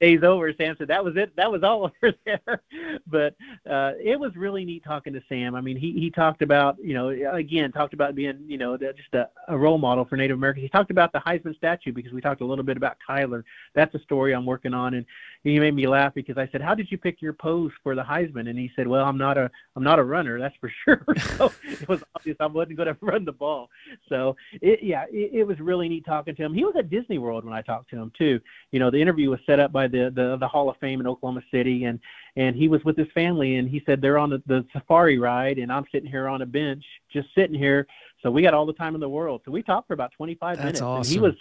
days 0.01 0.23
over, 0.23 0.51
Sam 0.53 0.75
said 0.77 0.87
that 0.89 1.03
was 1.03 1.15
it. 1.15 1.35
That 1.35 1.51
was 1.51 1.63
all 1.63 1.91
over 2.03 2.13
there. 2.25 2.61
But 3.07 3.35
uh, 3.69 3.93
it 4.01 4.19
was 4.19 4.35
really 4.35 4.65
neat 4.65 4.83
talking 4.83 5.13
to 5.13 5.21
Sam. 5.29 5.55
I 5.55 5.61
mean, 5.61 5.77
he 5.77 5.93
he 5.93 6.09
talked 6.09 6.41
about 6.41 6.77
you 6.83 6.93
know 6.93 7.09
again 7.33 7.71
talked 7.71 7.93
about 7.93 8.15
being 8.15 8.39
you 8.47 8.57
know 8.57 8.77
just 8.77 9.13
a, 9.13 9.29
a 9.47 9.57
role 9.57 9.77
model 9.77 10.05
for 10.05 10.17
Native 10.17 10.37
Americans. 10.37 10.63
He 10.63 10.69
talked 10.69 10.91
about 10.91 11.11
the 11.11 11.19
Heisman 11.19 11.55
statue 11.55 11.93
because 11.93 12.11
we 12.11 12.21
talked 12.21 12.41
a 12.41 12.45
little 12.45 12.65
bit 12.65 12.77
about 12.77 12.97
Kyler. 13.07 13.43
That's 13.73 13.93
a 13.95 13.99
story 13.99 14.33
I'm 14.33 14.45
working 14.45 14.73
on, 14.73 14.95
and 14.95 15.05
he 15.43 15.59
made 15.59 15.75
me 15.75 15.87
laugh 15.87 16.13
because 16.13 16.37
I 16.37 16.47
said, 16.51 16.61
"How 16.61 16.75
did 16.75 16.91
you 16.91 16.97
pick 16.97 17.21
your 17.21 17.33
pose 17.33 17.71
for 17.83 17.95
the 17.95 18.03
Heisman?" 18.03 18.49
And 18.49 18.57
he 18.57 18.71
said, 18.75 18.87
"Well, 18.87 19.05
I'm 19.05 19.17
not 19.17 19.37
a 19.37 19.49
I'm 19.75 19.83
not 19.83 19.99
a 19.99 20.03
runner, 20.03 20.39
that's 20.39 20.55
for 20.59 20.71
sure." 20.83 21.03
so 21.37 21.51
it 21.63 21.87
was 21.87 22.03
obvious 22.15 22.37
I 22.39 22.47
wasn't 22.47 22.77
going 22.77 22.87
to 22.93 22.97
run 23.01 23.25
the 23.25 23.31
ball. 23.31 23.69
So 24.09 24.35
it, 24.53 24.79
yeah, 24.81 25.05
it, 25.11 25.31
it 25.33 25.43
was 25.43 25.59
really 25.59 25.87
neat 25.87 26.05
talking 26.05 26.35
to 26.35 26.43
him. 26.43 26.53
He 26.53 26.65
was 26.65 26.75
at 26.77 26.89
Disney 26.89 27.17
World 27.17 27.45
when 27.45 27.53
I 27.53 27.61
talked 27.61 27.89
to 27.91 27.97
him 27.97 28.11
too. 28.17 28.39
You 28.71 28.79
know, 28.79 28.89
the 28.89 29.01
interview 29.01 29.29
was 29.29 29.39
set 29.45 29.59
up 29.59 29.71
by 29.71 29.87
the 29.95 30.11
the, 30.13 30.37
the 30.37 30.47
Hall 30.47 30.69
of 30.69 30.77
Fame 30.77 30.99
in 30.99 31.07
Oklahoma 31.07 31.41
City, 31.51 31.85
and 31.85 31.99
and 32.35 32.55
he 32.55 32.67
was 32.67 32.83
with 32.83 32.97
his 32.97 33.07
family, 33.13 33.55
and 33.55 33.69
he 33.69 33.81
said 33.85 34.01
they're 34.01 34.17
on 34.17 34.29
the, 34.29 34.41
the 34.47 34.65
safari 34.73 35.17
ride, 35.17 35.57
and 35.57 35.71
I'm 35.71 35.85
sitting 35.91 36.09
here 36.09 36.27
on 36.27 36.41
a 36.41 36.45
bench, 36.45 36.83
just 37.11 37.27
sitting 37.35 37.57
here. 37.57 37.87
So 38.21 38.31
we 38.31 38.41
got 38.41 38.53
all 38.53 38.65
the 38.65 38.73
time 38.73 38.95
in 38.95 39.01
the 39.01 39.09
world. 39.09 39.41
So 39.45 39.51
we 39.51 39.61
talked 39.63 39.87
for 39.87 39.93
about 39.93 40.11
25 40.17 40.57
That's 40.57 40.59
minutes, 40.63 40.81
awesome. 40.81 41.01
and 41.01 41.07
he 41.07 41.19
was. 41.19 41.33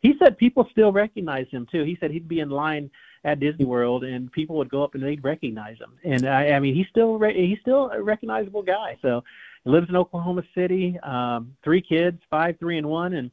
He 0.00 0.14
said 0.18 0.38
people 0.38 0.66
still 0.70 0.92
recognize 0.92 1.46
him 1.50 1.66
too. 1.70 1.84
He 1.84 1.96
said 2.00 2.10
he'd 2.10 2.28
be 2.28 2.40
in 2.40 2.50
line 2.50 2.90
at 3.24 3.40
Disney 3.40 3.64
World, 3.64 4.04
and 4.04 4.30
people 4.32 4.56
would 4.56 4.70
go 4.70 4.82
up 4.82 4.94
and 4.94 5.02
they'd 5.02 5.22
recognize 5.22 5.78
him. 5.78 5.92
And 6.04 6.26
I, 6.26 6.52
I 6.52 6.60
mean, 6.60 6.74
he's 6.74 6.86
still 6.88 7.18
re- 7.18 7.48
he's 7.48 7.58
still 7.60 7.90
a 7.90 8.02
recognizable 8.02 8.62
guy. 8.62 8.98
So 9.02 9.22
he 9.64 9.70
lives 9.70 9.88
in 9.88 9.96
Oklahoma 9.96 10.42
City. 10.54 10.98
Um, 11.02 11.54
three 11.62 11.82
kids, 11.82 12.18
five, 12.30 12.58
three, 12.58 12.78
and 12.78 12.86
one, 12.86 13.14
and 13.14 13.30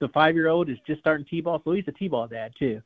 the 0.00 0.08
five-year-old 0.08 0.70
is 0.70 0.78
just 0.86 1.00
starting 1.00 1.26
t-ball, 1.26 1.60
so 1.64 1.72
he's 1.72 1.84
a 1.88 1.92
t-ball 1.92 2.28
dad 2.28 2.52
too. 2.58 2.80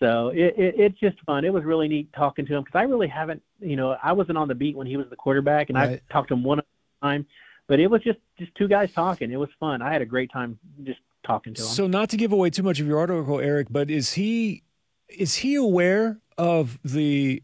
So 0.00 0.28
it, 0.28 0.54
it 0.56 0.74
it's 0.78 0.98
just 0.98 1.20
fun. 1.24 1.44
It 1.44 1.52
was 1.52 1.64
really 1.64 1.88
neat 1.88 2.12
talking 2.12 2.46
to 2.46 2.54
him 2.54 2.64
because 2.64 2.78
I 2.78 2.82
really 2.82 3.08
haven't, 3.08 3.42
you 3.60 3.76
know, 3.76 3.96
I 4.02 4.12
wasn't 4.12 4.38
on 4.38 4.48
the 4.48 4.54
beat 4.54 4.76
when 4.76 4.86
he 4.86 4.96
was 4.96 5.06
the 5.10 5.16
quarterback, 5.16 5.70
and 5.70 5.78
Right. 5.78 6.02
I 6.08 6.12
talked 6.12 6.28
to 6.28 6.34
him 6.34 6.42
one 6.42 6.60
time, 7.02 7.26
but 7.66 7.80
it 7.80 7.86
was 7.86 8.02
just 8.02 8.18
just 8.38 8.54
two 8.54 8.68
guys 8.68 8.92
talking. 8.92 9.30
It 9.30 9.36
was 9.36 9.50
fun. 9.60 9.82
I 9.82 9.92
had 9.92 10.02
a 10.02 10.06
great 10.06 10.32
time 10.32 10.58
just 10.82 11.00
talking 11.24 11.54
to 11.54 11.62
him. 11.62 11.68
So, 11.68 11.86
not 11.86 12.10
to 12.10 12.16
give 12.16 12.32
away 12.32 12.50
too 12.50 12.62
much 12.62 12.80
of 12.80 12.86
your 12.86 12.98
article, 12.98 13.40
Eric, 13.40 13.68
but 13.70 13.90
is 13.90 14.14
he 14.14 14.62
is 15.08 15.36
he 15.36 15.54
aware 15.54 16.18
of 16.36 16.78
the 16.84 17.42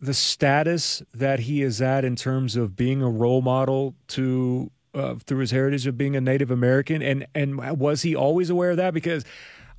the 0.00 0.14
status 0.14 1.02
that 1.14 1.40
he 1.40 1.62
is 1.62 1.80
at 1.80 2.04
in 2.04 2.16
terms 2.16 2.56
of 2.56 2.76
being 2.76 3.02
a 3.02 3.08
role 3.10 3.42
model 3.42 3.94
to 4.08 4.70
uh, 4.94 5.14
through 5.14 5.38
his 5.38 5.50
heritage 5.50 5.86
of 5.86 5.96
being 5.96 6.16
a 6.16 6.20
Native 6.20 6.50
American, 6.50 7.02
and 7.02 7.26
and 7.34 7.78
was 7.78 8.02
he 8.02 8.14
always 8.14 8.50
aware 8.50 8.72
of 8.72 8.76
that? 8.78 8.94
Because 8.94 9.24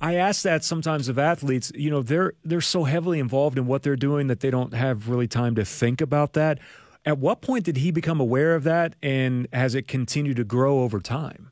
I 0.00 0.14
ask 0.14 0.42
that 0.42 0.64
sometimes 0.64 1.08
of 1.08 1.18
athletes. 1.18 1.72
You 1.74 1.90
know, 1.90 2.02
they're 2.02 2.34
they're 2.44 2.60
so 2.60 2.84
heavily 2.84 3.18
involved 3.18 3.58
in 3.58 3.66
what 3.66 3.82
they're 3.82 3.96
doing 3.96 4.26
that 4.28 4.40
they 4.40 4.50
don't 4.50 4.74
have 4.74 5.08
really 5.08 5.28
time 5.28 5.54
to 5.54 5.64
think 5.64 6.00
about 6.00 6.32
that. 6.34 6.58
At 7.06 7.18
what 7.18 7.42
point 7.42 7.64
did 7.64 7.78
he 7.78 7.90
become 7.90 8.20
aware 8.20 8.54
of 8.54 8.64
that, 8.64 8.96
and 9.02 9.46
has 9.52 9.74
it 9.74 9.86
continued 9.86 10.36
to 10.36 10.44
grow 10.44 10.80
over 10.80 11.00
time? 11.00 11.50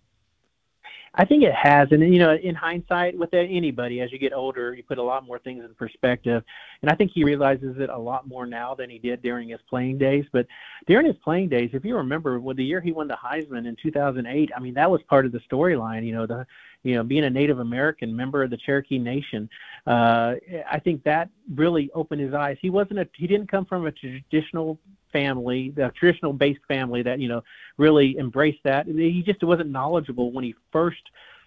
I 1.15 1.27
think 1.27 1.43
it 1.43 1.55
has, 1.55 1.89
and 1.91 2.03
you 2.03 2.19
know, 2.19 2.35
in 2.35 2.55
hindsight, 2.55 3.19
with 3.19 3.35
anybody, 3.35 4.01
as 4.01 4.11
you 4.11 4.19
get 4.19 4.33
older, 4.33 4.73
you 4.73 4.83
put 4.83 4.97
a 4.97 5.03
lot 5.03 5.27
more 5.27 5.39
things 5.39 5.63
in 5.63 5.75
perspective, 5.75 6.43
and 6.81 6.91
I 6.91 6.95
think 6.95 7.11
he 7.15 7.23
realizes 7.23 7.77
it 7.79 7.91
a 7.91 7.99
lot 7.99 8.27
more 8.27 8.47
now 8.47 8.75
than 8.75 8.89
he 8.89 8.99
did 8.99 9.21
during 9.21 9.51
his 9.51 9.61
playing 9.69 9.99
days. 9.99 10.25
But 10.33 10.47
during 10.87 11.07
his 11.07 11.17
playing 11.23 11.51
days, 11.51 11.69
if 11.75 11.85
you 11.85 11.97
remember, 11.97 12.41
when 12.41 12.57
the 12.57 12.65
year 12.65 12.81
he 12.81 12.93
won 12.93 13.09
the 13.09 13.17
Heisman 13.23 13.67
in 13.67 13.77
2008, 13.83 14.51
I 14.57 14.61
mean, 14.61 14.73
that 14.73 14.91
was 14.91 15.03
part 15.03 15.27
of 15.27 15.33
the 15.33 15.41
storyline. 15.41 16.07
You 16.07 16.15
know, 16.15 16.27
the 16.27 16.47
you 16.83 16.95
know, 16.95 17.05
being 17.05 17.25
a 17.25 17.31
Native 17.31 17.59
American 17.59 18.17
member 18.17 18.43
of 18.43 18.49
the 18.49 18.57
Cherokee 18.57 18.99
Nation, 18.99 19.51
uh, 19.87 20.35
I 20.71 20.81
think 20.83 21.05
that 21.05 21.29
really 21.55 21.91
opened 21.95 22.23
his 22.23 22.33
eyes. 22.33 22.57
He 22.63 22.71
wasn't 22.71 23.01
a, 23.01 23.09
he 23.15 23.27
didn't 23.27 23.51
come 23.51 23.67
from 23.67 23.87
a 23.87 23.93
traditional 23.93 24.79
family, 25.13 25.73
the 25.75 25.93
traditional 25.99 26.33
based 26.33 26.61
family 26.67 27.03
that 27.03 27.21
you 27.21 27.29
know 27.29 27.43
really 27.77 28.17
embraced 28.19 28.63
that. 28.65 28.87
He 28.87 29.23
just 29.25 29.43
wasn't 29.43 29.71
knowledgeable 29.71 30.33
when 30.33 30.45
he 30.45 30.55
first, 30.73 31.03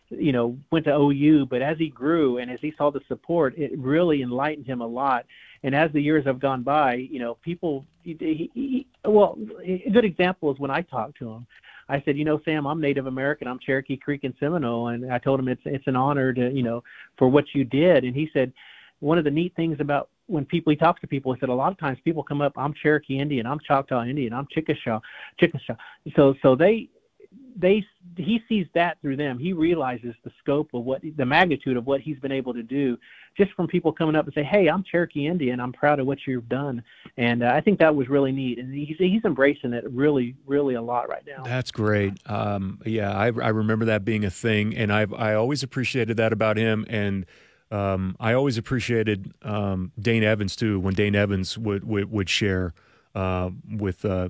you 0.09 0.31
know, 0.31 0.57
went 0.71 0.85
to 0.85 0.95
OU. 0.95 1.47
But 1.47 1.61
as 1.61 1.77
he 1.77 1.89
grew 1.89 2.37
and 2.37 2.49
as 2.49 2.59
he 2.61 2.73
saw 2.77 2.91
the 2.91 3.01
support, 3.07 3.57
it 3.57 3.77
really 3.77 4.21
enlightened 4.21 4.65
him 4.65 4.81
a 4.81 4.87
lot. 4.87 5.25
And 5.63 5.75
as 5.75 5.91
the 5.91 6.01
years 6.01 6.25
have 6.25 6.39
gone 6.39 6.63
by, 6.63 6.95
you 6.95 7.19
know, 7.19 7.35
people. 7.35 7.85
He, 8.03 8.15
he, 8.19 8.51
he, 8.53 8.87
well, 9.03 9.35
a 9.63 9.89
good 9.89 10.05
example 10.05 10.51
is 10.51 10.59
when 10.59 10.69
I 10.69 10.81
talked 10.81 11.17
to 11.17 11.31
him. 11.31 11.47
I 11.89 12.01
said, 12.01 12.17
you 12.17 12.25
know, 12.25 12.39
Sam, 12.45 12.65
I'm 12.65 12.81
Native 12.81 13.05
American. 13.05 13.47
I'm 13.47 13.59
Cherokee 13.59 13.97
Creek 13.97 14.23
and 14.23 14.33
Seminole, 14.39 14.89
and 14.89 15.11
I 15.11 15.19
told 15.19 15.39
him 15.39 15.47
it's 15.47 15.61
it's 15.65 15.87
an 15.87 15.95
honor 15.95 16.33
to, 16.33 16.51
you 16.51 16.63
know, 16.63 16.83
for 17.17 17.27
what 17.27 17.45
you 17.53 17.63
did. 17.63 18.03
And 18.03 18.15
he 18.15 18.29
said, 18.33 18.53
one 18.99 19.17
of 19.17 19.23
the 19.23 19.31
neat 19.31 19.55
things 19.55 19.77
about 19.79 20.09
when 20.27 20.45
people 20.45 20.71
he 20.71 20.77
talks 20.77 21.01
to 21.01 21.07
people, 21.07 21.33
he 21.33 21.39
said 21.39 21.49
a 21.49 21.53
lot 21.53 21.71
of 21.71 21.77
times 21.77 21.97
people 22.03 22.23
come 22.23 22.41
up, 22.41 22.53
I'm 22.57 22.73
Cherokee 22.73 23.19
Indian, 23.19 23.45
I'm 23.45 23.59
Choctaw 23.59 24.05
Indian, 24.05 24.33
I'm 24.33 24.47
Chickasaw, 24.51 24.99
Chickasaw. 25.39 25.75
So 26.15 26.35
so 26.41 26.55
they 26.55 26.89
they 27.55 27.85
he 28.17 28.41
sees 28.47 28.67
that 28.75 28.99
through 29.01 29.17
them. 29.17 29.39
He 29.39 29.53
realizes 29.53 30.13
the 30.23 30.31
scope 30.39 30.69
of 30.73 30.83
what 30.83 31.01
the 31.01 31.25
magnitude 31.25 31.77
of 31.77 31.85
what 31.85 32.01
he's 32.01 32.19
been 32.19 32.31
able 32.31 32.53
to 32.53 32.63
do 32.63 32.97
just 33.37 33.51
from 33.53 33.67
people 33.67 33.91
coming 33.91 34.15
up 34.15 34.25
and 34.25 34.33
say, 34.33 34.43
"Hey, 34.43 34.67
I'm 34.67 34.83
Cherokee 34.83 35.27
Indian. 35.27 35.59
I'm 35.59 35.73
proud 35.73 35.99
of 35.99 36.05
what 36.05 36.19
you've 36.27 36.49
done." 36.49 36.83
And 37.17 37.43
uh, 37.43 37.51
I 37.53 37.61
think 37.61 37.79
that 37.79 37.95
was 37.95 38.09
really 38.09 38.31
neat, 38.31 38.59
and 38.59 38.73
he's 38.73 38.97
he's 38.97 39.23
embracing 39.23 39.73
it 39.73 39.89
really 39.89 40.35
really 40.45 40.75
a 40.75 40.81
lot 40.81 41.09
right 41.09 41.23
now. 41.25 41.43
That's 41.43 41.71
great. 41.71 42.13
Um, 42.25 42.79
yeah, 42.85 43.11
I, 43.11 43.25
I 43.27 43.49
remember 43.49 43.85
that 43.85 44.03
being 44.05 44.25
a 44.25 44.31
thing, 44.31 44.75
and 44.75 44.91
I 44.91 45.05
I 45.15 45.33
always 45.35 45.63
appreciated 45.63 46.17
that 46.17 46.33
about 46.33 46.57
him, 46.57 46.85
and 46.89 47.25
um, 47.75 48.15
I 48.19 48.33
always 48.33 48.57
appreciated 48.57 49.33
um, 49.41 49.91
Dane 49.99 50.23
Evans 50.23 50.55
too 50.55 50.79
when 50.79 50.93
Dane 50.93 51.15
Evans 51.15 51.57
would 51.57 51.83
would, 51.83 52.09
would 52.11 52.29
share 52.29 52.73
uh, 53.13 53.49
with 53.69 54.05
uh, 54.05 54.29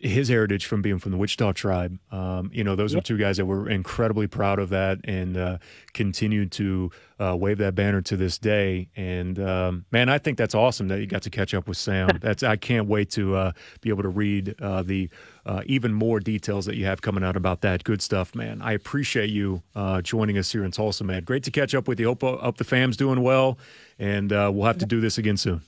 his 0.00 0.28
heritage 0.28 0.66
from 0.66 0.80
being 0.80 0.98
from 0.98 1.12
the 1.12 1.18
Wichita 1.18 1.52
tribe. 1.52 1.98
Um, 2.12 2.50
you 2.52 2.62
know, 2.62 2.76
those 2.76 2.94
yep. 2.94 3.02
are 3.02 3.04
two 3.04 3.18
guys 3.18 3.36
that 3.38 3.46
were 3.46 3.68
incredibly 3.68 4.26
proud 4.26 4.58
of 4.58 4.68
that 4.68 4.98
and 5.04 5.36
uh, 5.36 5.58
continued 5.92 6.52
to 6.52 6.90
uh, 7.18 7.36
wave 7.36 7.58
that 7.58 7.74
banner 7.74 8.00
to 8.02 8.16
this 8.16 8.38
day. 8.38 8.88
And 8.96 9.38
um, 9.40 9.86
man, 9.90 10.08
I 10.08 10.18
think 10.18 10.38
that's 10.38 10.54
awesome 10.54 10.88
that 10.88 11.00
you 11.00 11.06
got 11.06 11.22
to 11.22 11.30
catch 11.30 11.52
up 11.52 11.66
with 11.66 11.76
Sam. 11.76 12.08
That's 12.20 12.42
I 12.42 12.56
can't 12.56 12.86
wait 12.86 13.10
to 13.12 13.34
uh, 13.34 13.52
be 13.80 13.90
able 13.90 14.02
to 14.02 14.08
read 14.08 14.54
uh, 14.60 14.82
the 14.82 15.08
uh, 15.44 15.62
even 15.66 15.92
more 15.92 16.20
details 16.20 16.66
that 16.66 16.76
you 16.76 16.84
have 16.84 17.02
coming 17.02 17.24
out 17.24 17.36
about 17.36 17.62
that. 17.62 17.82
Good 17.84 18.02
stuff, 18.02 18.34
man. 18.34 18.62
I 18.62 18.72
appreciate 18.72 19.30
you 19.30 19.62
uh, 19.74 20.02
joining 20.02 20.38
us 20.38 20.52
here 20.52 20.64
in 20.64 20.70
Tulsa, 20.70 21.04
man. 21.04 21.24
Great 21.24 21.42
to 21.44 21.50
catch 21.50 21.74
up 21.74 21.88
with 21.88 21.98
you. 21.98 22.06
Hope, 22.06 22.22
hope 22.22 22.56
the 22.56 22.64
fam's 22.64 22.96
doing 22.96 23.22
well, 23.22 23.58
and 23.98 24.30
we'll 24.30 24.64
have 24.64 24.78
to 24.78 24.86
do 24.86 25.00
this 25.00 25.18
again 25.18 25.36
soon. 25.36 25.62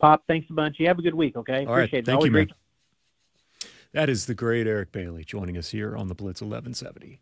Pop, 0.00 0.22
thanks 0.28 0.48
a 0.50 0.52
bunch. 0.52 0.76
You 0.78 0.86
have 0.88 0.98
a 0.98 1.02
good 1.02 1.14
week, 1.14 1.36
okay? 1.36 1.64
All 1.64 1.72
Appreciate 1.72 1.76
right. 1.76 1.94
it. 1.94 2.06
Thank 2.06 2.16
Always 2.16 2.28
you, 2.28 2.32
man. 2.32 2.46
Great- 2.46 2.56
that 3.94 4.10
is 4.10 4.26
the 4.26 4.34
great 4.34 4.66
Eric 4.66 4.92
Bailey 4.92 5.24
joining 5.24 5.56
us 5.56 5.70
here 5.70 5.96
on 5.96 6.08
the 6.08 6.14
Blitz 6.14 6.42
1170. 6.42 7.20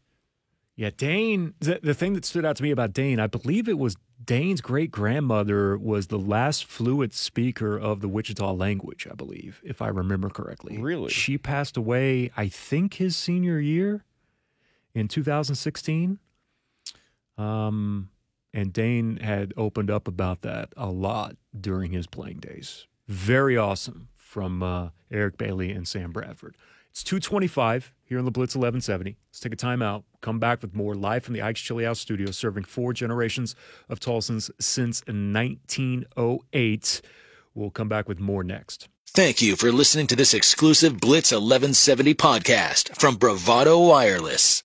Yeah, 0.75 0.89
Dane, 0.97 1.53
the, 1.61 1.81
the 1.83 1.93
thing 1.93 2.15
that 2.15 2.25
stood 2.25 2.47
out 2.47 2.57
to 2.57 2.63
me 2.63 2.71
about 2.71 2.95
Dane, 2.95 3.21
I 3.21 3.27
believe 3.27 3.69
it 3.69 3.79
was 3.79 3.95
Dane's 4.25 4.63
great 4.63 4.91
grandmother 4.91 5.77
was 5.77 6.07
the 6.07 6.19
last 6.19 6.65
fluent 6.65 7.13
speaker 7.13 7.79
of 7.79 8.01
the 8.01 8.09
Wichita 8.09 8.53
language, 8.53 9.07
I 9.11 9.15
believe, 9.15 9.61
if 9.63 9.83
I 9.83 9.89
remember 9.89 10.31
correctly. 10.31 10.79
Really? 10.79 11.11
She 11.11 11.37
passed 11.37 11.77
away, 11.77 12.31
I 12.39 12.49
think, 12.49 12.95
his 12.95 13.17
senior 13.17 13.59
year 13.59 14.05
in 14.95 15.09
2016. 15.09 16.19
Um, 17.37 18.09
and 18.55 18.73
Dane 18.73 19.19
had 19.19 19.53
opened 19.59 19.91
up 19.91 20.09
about 20.09 20.41
that 20.41 20.71
a 20.77 20.91
lot 20.91 21.37
during 21.59 21.93
his 21.93 22.07
playing 22.07 22.39
days. 22.39 22.87
Very 23.09 23.59
awesome 23.59 24.09
from 24.33 24.63
uh, 24.63 24.89
Eric 25.11 25.37
Bailey 25.37 25.71
and 25.73 25.87
Sam 25.87 26.11
Bradford. 26.11 26.57
It's 26.91 27.05
225 27.05 27.93
here 28.03 28.19
on 28.19 28.25
the 28.25 28.31
Blitz 28.31 28.55
1170. 28.55 29.19
Let's 29.29 29.41
take 29.41 29.53
a 29.53 29.57
time 29.57 29.83
out. 29.83 30.05
Come 30.23 30.39
back 30.39 30.63
with 30.63 30.75
more 30.75 30.95
live 30.95 31.25
from 31.25 31.35
the 31.35 31.43
Ike's 31.43 31.61
Chili 31.61 31.85
House 31.85 32.01
studio, 32.01 32.31
serving 32.31 32.65
four 32.65 32.93
generations 32.93 33.55
of 33.89 34.01
Tulsans 34.01 34.51
since 34.59 35.03
1908. 35.07 37.01
We'll 37.55 37.71
come 37.71 37.89
back 37.89 38.09
with 38.09 38.21
more 38.21 38.43
next. 38.43 38.89
Thank 39.09 39.43
you 39.43 39.57
for 39.57 39.71
listening 39.71 40.07
to 40.09 40.17
this 40.17 40.33
exclusive 40.33 40.99
Blitz 40.99 41.33
1170 41.33 42.15
podcast 42.15 42.99
from 42.99 43.17
Bravado 43.17 43.79
Wireless. 43.79 44.61